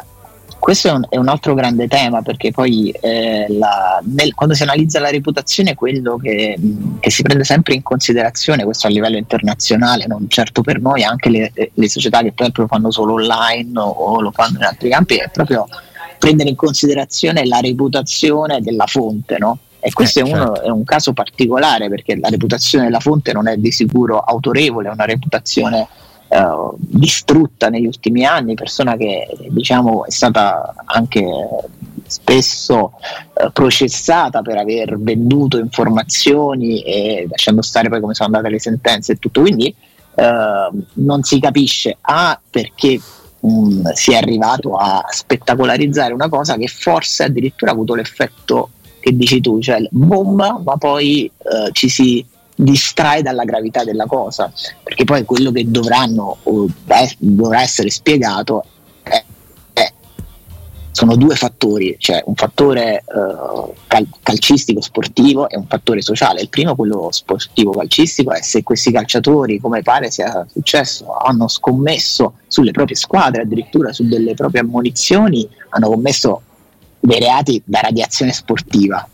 questo 0.60 0.90
è 0.90 0.92
un, 0.92 1.06
è 1.10 1.18
un 1.18 1.28
altro 1.30 1.54
grande 1.54 1.88
tema 1.88 2.22
perché 2.22 2.52
poi 2.52 2.90
eh, 3.02 3.46
la- 3.50 4.00
nel- 4.04 4.34
quando 4.36 4.54
si 4.54 4.64
analizza 4.64 5.00
la 5.00 5.10
reputazione 5.10 5.74
quello 5.76 6.18
che, 6.18 6.56
mh, 6.58 7.00
che 7.00 7.10
si 7.10 7.22
prende 7.24 7.44
sempre 7.44 7.74
in 7.74 7.82
considerazione, 7.82 8.64
questo 8.64 8.88
a 8.88 8.90
livello 8.90 9.18
internazionale, 9.18 10.06
non 10.08 10.26
certo 10.30 10.62
per 10.62 10.80
noi, 10.82 11.04
anche 11.04 11.30
le, 11.30 11.52
le 11.74 11.90
società 11.90 12.18
che 12.20 12.32
per 12.32 12.42
esempio 12.42 12.64
lo 12.64 12.68
fanno 12.70 12.92
solo 12.92 13.14
online 13.14 13.80
o, 13.80 13.84
o 13.90 14.22
lo 14.22 14.32
fanno 14.32 14.58
in 14.58 14.64
altri 14.66 14.90
campi, 14.90 15.16
è 15.18 15.30
proprio 15.32 15.66
prendere 16.18 16.50
in 16.50 16.56
considerazione 16.56 17.46
la 17.46 17.60
reputazione 17.62 18.62
della 18.62 18.86
fonte, 18.86 19.38
no? 19.38 19.58
E 19.80 19.94
questo 19.94 20.20
Eh, 20.20 20.24
è, 20.24 20.26
uno- 20.26 20.46
certo. 20.56 20.62
è 20.64 20.70
un 20.70 20.84
caso 20.84 21.14
particolare 21.14 21.88
perché 21.88 22.18
la 22.20 22.28
reputazione 22.28 22.84
della 22.86 23.00
fonte 23.00 23.32
non 23.32 23.48
è 23.48 23.56
di 23.56 23.72
sicuro 23.72 24.20
autorevole, 24.20 24.90
è 24.90 24.92
una 24.92 25.06
reputazione 25.06 25.88
eh, 26.30 26.70
distrutta 26.78 27.70
negli 27.70 27.88
ultimi 27.88 28.24
anni, 28.26 28.54
persona 28.54 28.96
che 28.96 29.28
diciamo 29.50 30.06
è 30.06 30.12
stata 30.12 30.76
anche 30.86 31.26
spesso 32.06 32.94
eh, 33.34 33.52
processata 33.52 34.42
per 34.42 34.58
aver 34.58 35.00
venduto 35.00 35.58
informazioni 35.58 36.82
e 36.82 37.28
lasciando 37.30 37.62
stare 37.62 37.90
poi 37.90 38.00
come 38.00 38.14
sono 38.14 38.30
andate 38.34 38.52
le 38.52 38.60
sentenze 38.60 39.14
e 39.14 39.16
tutto, 39.18 39.42
quindi 39.42 39.74
eh, 40.16 40.70
non 40.94 41.24
si 41.24 41.40
capisce 41.40 41.98
A 42.02 42.40
perché 42.50 43.00
mh, 43.40 43.92
si 43.94 44.12
è 44.12 44.18
arrivato 44.18 44.76
a 44.76 45.06
spettacolarizzare 45.10 46.14
una 46.14 46.30
cosa 46.30 46.58
che 46.58 46.68
forse 46.68 47.24
addirittura 47.24 47.72
ha 47.72 47.74
avuto 47.74 47.96
l'effetto 47.96 48.70
che 49.00 49.16
dici 49.16 49.40
tu, 49.40 49.62
cioè 49.62 49.82
bomba, 49.90 50.60
ma 50.64 50.78
poi 50.78 51.26
eh, 51.26 51.70
ci 51.72 51.90
si 51.90 52.26
distrae 52.62 53.22
dalla 53.22 53.46
gravità 53.46 53.86
della 53.86 54.06
cosa, 54.06 54.52
perché 54.84 55.06
poi 55.06 55.24
quello 55.24 55.50
che 55.52 55.70
dovranno 55.70 56.38
o 56.44 56.68
beh, 56.84 57.16
dovrà 57.18 57.62
essere 57.62 57.90
spiegato 57.90 58.66
è, 59.02 59.24
è- 59.72 59.94
sono 60.92 61.16
due 61.16 61.36
fattori, 61.36 61.96
cioè 61.98 62.22
un 62.26 62.36
fattore 62.36 62.98
eh, 62.98 63.74
cal- 63.88 64.10
calcistico 64.22 64.82
sportivo 64.82 65.48
e 65.48 65.56
un 65.56 65.68
fattore 65.68 66.02
sociale. 66.02 66.42
Il 66.42 66.50
primo, 66.50 66.76
quello 66.76 67.08
sportivo 67.12 67.72
calcistico, 67.72 68.34
è 68.34 68.42
se 68.42 68.62
questi 68.62 68.92
calciatori, 68.92 69.62
come 69.62 69.82
pare 69.82 70.12
sia 70.12 70.46
successo, 70.52 71.16
hanno 71.16 71.48
scommesso 71.48 72.34
sulle 72.48 72.72
proprie 72.72 72.98
squadre, 72.98 73.44
addirittura 73.44 73.94
su 73.94 74.06
delle 74.06 74.34
proprie 74.34 74.62
ammonizioni, 74.62 75.48
hanno 75.70 75.88
commesso 75.88 76.42
dei 77.00 77.20
reati 77.20 77.62
da 77.64 77.80
radiazione 77.80 78.34
sportiva. 78.34 79.08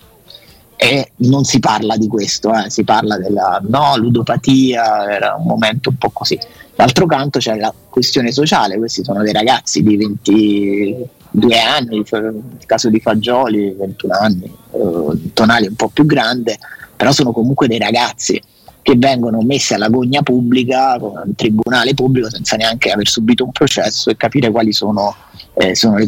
E 0.85 1.11
non 1.17 1.45
si 1.45 1.59
parla 1.59 1.97
di 1.97 2.07
questo, 2.07 2.53
eh, 2.53 2.69
si 2.69 2.83
parla 2.83 3.17
della 3.17 3.59
no, 3.67 3.97
ludopatia, 3.97 5.11
era 5.11 5.33
un 5.35 5.45
momento 5.45 5.89
un 5.89 5.97
po' 5.97 6.11
così. 6.11 6.37
D'altro 6.75 7.07
canto 7.07 7.39
c'è 7.39 7.55
la 7.55 7.73
questione 7.89 8.31
sociale, 8.31 8.77
questi 8.77 9.03
sono 9.03 9.23
dei 9.23 9.33
ragazzi 9.33 9.81
di 9.81 9.97
22 9.97 11.59
anni, 11.59 12.05
nel 12.11 12.65
caso 12.67 12.89
di 12.89 12.99
Fagioli 12.99 13.73
21 13.75 14.13
anni, 14.13 14.43
eh, 14.43 15.31
Tonali 15.33 15.65
un 15.65 15.75
po' 15.75 15.89
più 15.89 16.05
grande, 16.05 16.59
però 16.95 17.11
sono 17.11 17.31
comunque 17.31 17.67
dei 17.67 17.79
ragazzi 17.79 18.39
che 18.83 18.93
vengono 18.95 19.41
messi 19.41 19.73
alla 19.73 19.89
gogna 19.89 20.21
pubblica 20.21 20.99
con 20.99 21.19
un 21.25 21.33
tribunale 21.33 21.95
pubblico 21.95 22.29
senza 22.29 22.55
neanche 22.57 22.91
aver 22.91 23.07
subito 23.07 23.43
un 23.43 23.51
processo 23.51 24.11
e 24.11 24.17
capire 24.17 24.51
quali 24.51 24.71
sono, 24.71 25.15
eh, 25.55 25.73
sono 25.73 25.97
le 25.97 26.05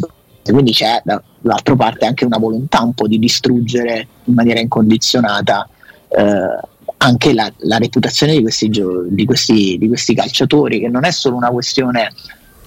cose. 0.48 0.52
Quindi 0.52 0.72
c'è 0.72 1.02
dall'altra 1.04 1.76
parte 1.76 2.06
anche 2.06 2.24
una 2.24 2.38
volontà 2.38 2.82
un 2.82 2.94
po' 2.94 3.06
di 3.06 3.18
distruggere 3.18 4.06
in 4.24 4.34
maniera 4.34 4.60
incondizionata 4.60 5.68
eh, 6.08 6.66
anche 6.98 7.32
la, 7.32 7.50
la 7.58 7.78
reputazione 7.78 8.32
di 8.32 8.42
questi, 8.42 8.68
di, 8.68 9.24
questi, 9.24 9.76
di 9.78 9.88
questi, 9.88 10.14
calciatori, 10.14 10.80
che 10.80 10.88
non 10.88 11.04
è 11.04 11.10
solo 11.10 11.36
una 11.36 11.50
questione 11.50 12.12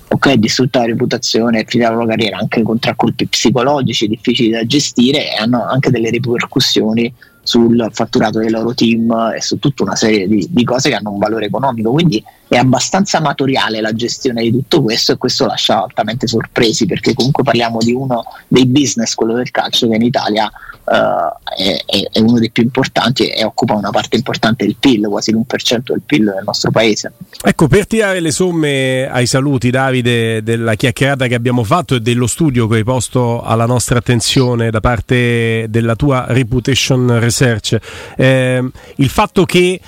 ok, 0.08 0.34
distrutta 0.34 0.80
la 0.80 0.86
reputazione 0.86 1.66
finita 1.68 1.90
la 1.90 1.96
loro 1.96 2.08
carriera, 2.08 2.38
anche 2.38 2.62
contraccolpi 2.62 3.28
psicologici 3.28 4.08
difficili 4.08 4.50
da 4.52 4.66
gestire 4.66 5.32
e 5.32 5.36
hanno 5.36 5.66
anche 5.66 5.90
delle 5.90 6.10
ripercussioni 6.10 7.14
sul 7.44 7.90
fatturato 7.92 8.40
dei 8.40 8.50
loro 8.50 8.74
team 8.74 9.12
e 9.36 9.42
su 9.42 9.58
tutta 9.60 9.84
una 9.84 9.96
serie 9.96 10.28
di, 10.28 10.48
di, 10.50 10.64
cose 10.64 10.90
che 10.90 10.96
hanno 10.96 11.12
un 11.12 11.18
valore 11.18 11.46
economico. 11.46 11.92
Quindi 11.92 12.24
è 12.48 12.58
abbastanza 12.58 13.18
amatoriale 13.18 13.82
la 13.82 13.94
gestione 13.94 14.44
di 14.44 14.52
tutto 14.52 14.82
questo 14.84 15.14
e 15.14 15.18
questo 15.18 15.46
lascia 15.46 15.84
altamente 15.84 16.28
sorpresi 16.28 16.86
perché 16.86 17.14
comunque 17.14 17.44
parliamo 17.44 17.80
di 17.80 17.94
uno 17.94 18.24
dei 18.48 18.66
business, 18.66 19.16
quello 19.16 19.34
del 19.34 19.52
calcio, 19.52 19.88
che 19.90 19.96
in 19.96 20.04
Italia 20.04 20.52
è, 20.84 22.10
è, 22.12 22.20
uno 22.20 22.40
dei 22.40 22.52
più 22.52 22.64
importanti 22.64 23.28
e 23.28 23.44
occupa 23.44 23.74
una 23.76 23.90
parte 23.90 24.16
importante 24.16 24.66
del 24.66 24.76
PIL, 24.80 25.08
quasi 25.08 25.32
l'1% 25.32 25.80
del 25.84 26.02
PIL 26.06 26.26
del 26.26 26.44
nostro 26.46 26.72
paese. 26.72 27.14
Ecco, 27.44 27.68
per 27.68 27.88
tirare 27.88 28.20
le 28.20 28.32
somme 28.32 29.10
ai 29.10 29.26
saluti 29.26 29.70
Davide 29.70 30.44
della 30.44 30.76
chiacchierata 30.76 31.28
che 31.28 31.36
abbiamo 31.36 31.64
fatto 31.64 31.96
e 31.96 32.00
dello 32.00 32.28
studio 32.28 32.68
che 32.68 32.78
hai 32.78 32.84
posto 32.84 33.42
alla 33.42 33.66
nostra 33.66 34.00
attenzione 34.00 34.70
da 34.70 34.80
parte 34.80 35.66
della 35.70 35.96
tua 35.96 36.26
Reputation 36.28 37.20
Research, 37.20 37.78
eh, 38.18 38.70
il 38.96 39.10
fatto 39.10 39.46
che 39.46 39.80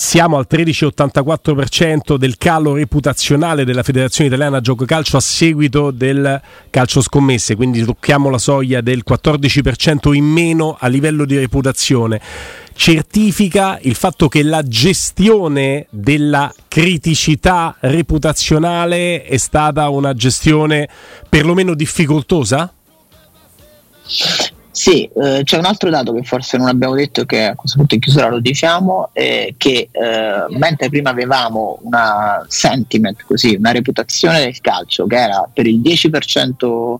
siamo 0.00 0.36
al 0.38 0.46
13,84% 0.48 2.14
del 2.14 2.38
calo 2.38 2.74
reputazionale 2.74 3.64
della 3.64 3.82
Federazione 3.82 4.28
Italiana 4.28 4.60
Gioco 4.60 4.84
Calcio 4.84 5.16
a 5.16 5.20
seguito 5.20 5.90
del 5.90 6.40
calcio 6.70 7.00
scommesse, 7.00 7.56
quindi 7.56 7.84
tocchiamo 7.84 8.30
la 8.30 8.38
soglia 8.38 8.80
del 8.80 9.02
14% 9.04 10.14
in 10.14 10.24
meno 10.24 10.76
a 10.78 10.86
livello 10.86 11.24
di 11.24 11.36
reputazione. 11.36 12.20
Certifica 12.76 13.80
il 13.82 13.96
fatto 13.96 14.28
che 14.28 14.44
la 14.44 14.62
gestione 14.62 15.88
della 15.90 16.54
criticità 16.68 17.74
reputazionale 17.80 19.24
è 19.24 19.36
stata 19.36 19.88
una 19.88 20.14
gestione 20.14 20.88
perlomeno 21.28 21.74
difficoltosa? 21.74 22.72
Sì, 24.78 25.10
eh, 25.20 25.40
c'è 25.42 25.58
un 25.58 25.64
altro 25.64 25.90
dato 25.90 26.12
che 26.12 26.22
forse 26.22 26.56
non 26.56 26.68
abbiamo 26.68 26.94
detto 26.94 27.24
che 27.24 27.46
a 27.46 27.56
questo 27.56 27.78
punto 27.78 27.94
in 27.94 28.00
chiusura 28.00 28.28
lo 28.28 28.38
diciamo, 28.38 29.10
è 29.12 29.52
che 29.56 29.88
eh, 29.90 30.44
mentre 30.50 30.88
prima 30.88 31.10
avevamo 31.10 31.80
una 31.82 32.46
sentiment, 32.46 33.24
così, 33.26 33.56
una 33.56 33.72
reputazione 33.72 34.38
del 34.38 34.60
calcio 34.60 35.04
che 35.08 35.16
era 35.16 35.50
per 35.52 35.66
il 35.66 35.80
10% 35.80 36.94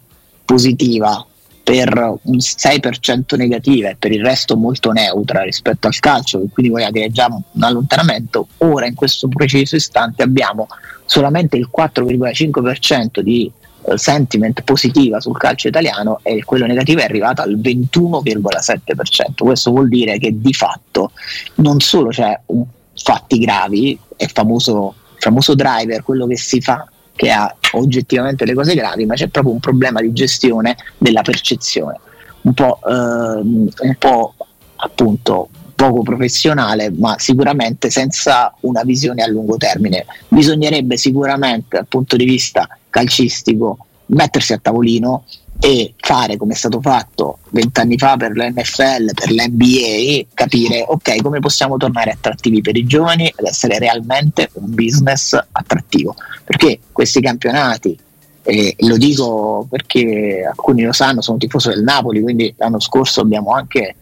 positiva, 0.45 1.25
per 1.63 2.19
un 2.23 2.39
6% 2.39 3.37
negativa 3.37 3.91
e 3.91 3.97
per 3.97 4.11
il 4.11 4.25
resto 4.25 4.57
molto 4.57 4.91
neutra 4.91 5.43
rispetto 5.43 5.87
al 5.87 5.97
calcio, 6.01 6.43
quindi 6.53 6.73
voleva 6.73 6.91
dire 6.91 7.13
già 7.13 7.29
un 7.29 7.63
allontanamento, 7.63 8.49
ora 8.57 8.87
in 8.87 8.97
questo 8.97 9.29
preciso 9.29 9.77
istante 9.77 10.25
abbiamo 10.25 10.67
solamente 11.05 11.57
il 11.57 11.71
4,5% 11.73 13.21
di 13.21 13.53
sentiment 13.95 14.63
positiva 14.63 15.21
sul 15.21 15.37
calcio 15.37 15.69
italiano 15.69 16.21
e 16.23 16.45
quello 16.45 16.67
negativo 16.67 17.01
è 17.01 17.05
arrivato 17.05 17.43
al 17.43 17.59
21,7%. 17.59 19.35
Questo 19.37 19.71
vuol 19.71 19.89
dire 19.89 20.19
che 20.19 20.41
di 20.41 20.53
fatto 20.53 21.13
non 21.57 21.81
solo 21.81 22.09
c'è 22.09 22.39
un 22.47 22.65
fatti 22.95 23.39
gravi, 23.39 23.99
è 24.17 24.27
famoso, 24.27 24.95
famoso 25.17 25.55
driver, 25.55 26.03
quello 26.03 26.27
che 26.27 26.37
si 26.37 26.61
fa 26.61 26.89
che 27.15 27.31
ha 27.31 27.53
oggettivamente 27.73 28.45
le 28.45 28.55
cose 28.55 28.75
gravi, 28.75 29.05
ma 29.05 29.15
c'è 29.15 29.29
proprio 29.29 29.53
un 29.53 29.61
problema 29.61 30.01
di 30.01 30.13
gestione 30.13 30.77
della 30.99 31.23
percezione, 31.23 31.99
un 32.43 32.55
po', 32.55 32.79
ehm, 32.89 33.69
un 33.81 33.95
po' 33.99 34.35
appunto 34.77 35.49
poco 35.75 36.03
professionale, 36.03 36.91
ma 36.91 37.17
sicuramente 37.19 37.91
senza 37.91 38.53
una 38.61 38.83
visione 38.83 39.23
a 39.23 39.29
lungo 39.29 39.57
termine. 39.57 40.07
Bisognerebbe 40.29 40.97
sicuramente 40.97 41.77
dal 41.77 41.87
punto 41.87 42.17
di 42.17 42.25
vista 42.25 42.69
calcistico 42.99 43.79
mettersi 44.07 44.53
a 44.53 44.59
tavolino 44.59 45.25
e 45.61 45.95
fare 45.97 46.37
come 46.37 46.55
è 46.55 46.57
stato 46.57 46.81
fatto 46.81 47.39
vent'anni 47.51 47.99
fa 47.99 48.17
per 48.17 48.33
l'NFL, 48.33 49.13
per 49.13 49.31
l'NBA, 49.31 50.27
capire 50.33 50.85
ok 50.87 51.21
come 51.21 51.41
possiamo 51.41 51.77
tornare 51.77 52.13
attrattivi 52.13 52.61
per 52.61 52.77
i 52.77 52.87
giovani 52.87 53.27
ed 53.27 53.45
essere 53.45 53.79
realmente 53.79 54.51
un 54.55 54.73
business 54.75 55.37
attrattivo. 55.53 56.15
Perché 56.45 56.79
questi 56.93 57.21
campionati, 57.21 57.99
e 58.43 58.75
lo 58.79 58.97
dico 58.97 59.67
perché 59.69 60.45
alcuni 60.49 60.85
lo 60.85 60.93
sanno, 60.93 61.21
sono 61.21 61.39
tifoso 61.39 61.71
del 61.71 61.83
Napoli, 61.83 62.23
quindi 62.23 62.55
l'anno 62.57 62.81
scorso 62.81 63.21
abbiamo 63.21 63.53
anche 63.53 63.95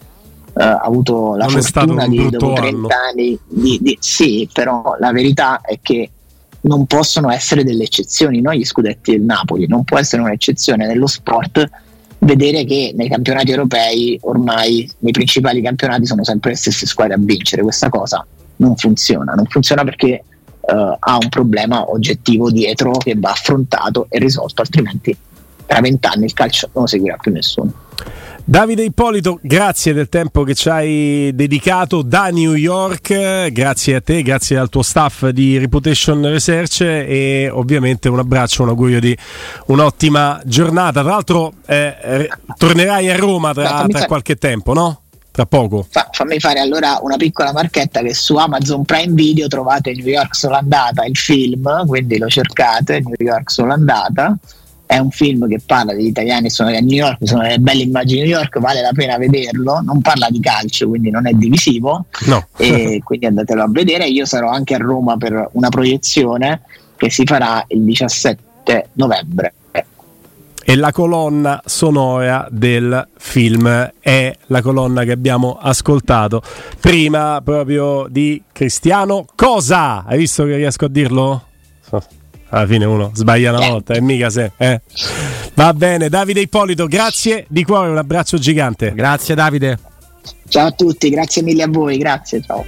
Uh, 0.56 0.80
avuto 0.80 1.34
la 1.34 1.44
non 1.44 1.60
fortuna 1.60 2.08
di 2.08 2.30
dopo 2.30 2.54
30 2.54 2.96
anni 3.10 3.38
di, 3.46 3.78
di, 3.78 3.98
sì, 4.00 4.48
però 4.50 4.96
la 4.98 5.12
verità 5.12 5.60
è 5.60 5.80
che 5.82 6.12
non 6.66 6.86
possono 6.86 7.30
essere 7.30 7.64
delle 7.64 7.84
eccezioni, 7.84 8.40
noi 8.40 8.58
gli 8.58 8.64
scudetti 8.64 9.12
del 9.12 9.22
Napoli, 9.22 9.66
non 9.66 9.84
può 9.84 9.98
essere 9.98 10.22
un'eccezione 10.22 10.86
nello 10.86 11.06
sport 11.06 11.68
vedere 12.18 12.64
che 12.64 12.92
nei 12.96 13.08
campionati 13.08 13.50
europei 13.50 14.18
ormai 14.22 14.90
nei 15.00 15.12
principali 15.12 15.62
campionati 15.62 16.06
sono 16.06 16.24
sempre 16.24 16.50
le 16.50 16.56
stesse 16.56 16.86
squadre 16.86 17.14
a 17.14 17.18
vincere, 17.20 17.62
questa 17.62 17.88
cosa 17.88 18.24
non 18.56 18.74
funziona, 18.76 19.34
non 19.34 19.46
funziona 19.46 19.84
perché 19.84 20.24
uh, 20.60 20.96
ha 20.98 21.18
un 21.20 21.28
problema 21.28 21.90
oggettivo 21.90 22.50
dietro 22.50 22.92
che 22.92 23.14
va 23.16 23.30
affrontato 23.30 24.06
e 24.08 24.18
risolto, 24.18 24.62
altrimenti 24.62 25.16
tra 25.66 25.80
vent'anni 25.80 26.24
il 26.24 26.32
calcio 26.32 26.70
non 26.72 26.86
seguirà 26.86 27.16
più 27.16 27.32
nessuno. 27.32 27.72
Davide 28.48 28.84
Ippolito, 28.84 29.40
grazie 29.42 29.92
del 29.92 30.08
tempo 30.08 30.44
che 30.44 30.54
ci 30.54 30.68
hai 30.68 31.32
dedicato 31.34 32.02
da 32.02 32.28
New 32.28 32.54
York, 32.54 33.48
grazie 33.48 33.96
a 33.96 34.00
te, 34.00 34.22
grazie 34.22 34.56
al 34.56 34.68
tuo 34.68 34.82
staff 34.82 35.26
di 35.30 35.58
Reputation 35.58 36.22
Research 36.22 36.80
e 36.82 37.50
ovviamente 37.52 38.08
un 38.08 38.20
abbraccio, 38.20 38.62
un 38.62 38.68
augurio 38.68 39.00
di 39.00 39.18
un'ottima 39.66 40.40
giornata. 40.44 41.02
Tra 41.02 41.10
l'altro 41.10 41.54
eh, 41.66 42.30
tornerai 42.56 43.10
a 43.10 43.16
Roma 43.16 43.52
tra, 43.52 43.84
tra 43.88 44.06
qualche 44.06 44.36
tempo, 44.36 44.72
no? 44.72 45.00
Tra 45.32 45.44
poco. 45.44 45.84
Fa, 45.90 46.08
fammi 46.12 46.38
fare 46.38 46.60
allora 46.60 47.00
una 47.02 47.16
piccola 47.16 47.52
marchetta 47.52 48.00
che 48.00 48.14
su 48.14 48.36
Amazon 48.36 48.84
Prime 48.84 49.12
Video 49.12 49.48
trovate 49.48 49.92
New 49.92 50.06
York 50.06 50.36
Solo 50.36 50.54
Andata, 50.54 51.04
il 51.04 51.16
film, 51.16 51.84
quindi 51.84 52.16
lo 52.16 52.28
cercate, 52.28 53.00
New 53.00 53.14
York 53.18 53.50
Solo 53.50 53.72
Andata 53.72 54.38
è 54.86 54.98
un 54.98 55.10
film 55.10 55.48
che 55.48 55.60
parla 55.64 55.92
degli 55.92 56.06
italiani 56.06 56.44
che 56.44 56.50
sono 56.50 56.68
a 56.70 56.72
New 56.72 56.96
York, 56.96 57.18
sono 57.26 57.42
delle 57.42 57.58
belle 57.58 57.82
immagini 57.82 58.22
di 58.22 58.28
New 58.28 58.38
York, 58.38 58.58
vale 58.60 58.80
la 58.80 58.92
pena 58.94 59.18
vederlo, 59.18 59.80
non 59.80 60.00
parla 60.00 60.28
di 60.30 60.40
calcio, 60.40 60.88
quindi 60.88 61.10
non 61.10 61.26
è 61.26 61.32
divisivo, 61.32 62.06
no. 62.26 62.46
e 62.56 63.00
quindi 63.04 63.26
andatelo 63.26 63.62
a 63.62 63.68
vedere. 63.68 64.06
Io 64.06 64.24
sarò 64.24 64.48
anche 64.48 64.74
a 64.74 64.78
Roma 64.78 65.16
per 65.16 65.50
una 65.52 65.68
proiezione 65.68 66.62
che 66.96 67.10
si 67.10 67.24
farà 67.24 67.64
il 67.68 67.82
17 67.82 68.88
novembre. 68.92 69.52
E 70.68 70.74
la 70.74 70.90
colonna 70.90 71.62
sonora 71.64 72.48
del 72.50 73.06
film 73.18 73.92
è 74.00 74.36
la 74.46 74.62
colonna 74.62 75.04
che 75.04 75.12
abbiamo 75.12 75.56
ascoltato 75.60 76.42
prima 76.80 77.40
proprio 77.44 78.08
di 78.08 78.42
Cristiano 78.50 79.26
Cosa. 79.36 80.04
Hai 80.04 80.18
visto 80.18 80.44
che 80.44 80.56
riesco 80.56 80.86
a 80.86 80.88
dirlo? 80.88 81.46
Alla 82.48 82.66
fine 82.66 82.84
uno 82.84 83.10
sbaglia 83.14 83.52
una 83.52 83.68
volta 83.68 83.94
e 83.94 84.00
mica 84.00 84.30
se. 84.30 84.52
Eh. 84.56 84.80
Va 85.54 85.72
bene, 85.72 86.08
Davide 86.08 86.40
Ippolito, 86.40 86.86
grazie 86.86 87.46
di 87.48 87.64
cuore, 87.64 87.90
un 87.90 87.98
abbraccio 87.98 88.38
gigante. 88.38 88.92
Grazie 88.94 89.34
Davide. 89.34 89.78
Ciao 90.48 90.66
a 90.66 90.72
tutti, 90.72 91.08
grazie 91.08 91.42
mille 91.42 91.62
a 91.62 91.68
voi, 91.68 91.96
grazie, 91.96 92.42
ciao. 92.42 92.64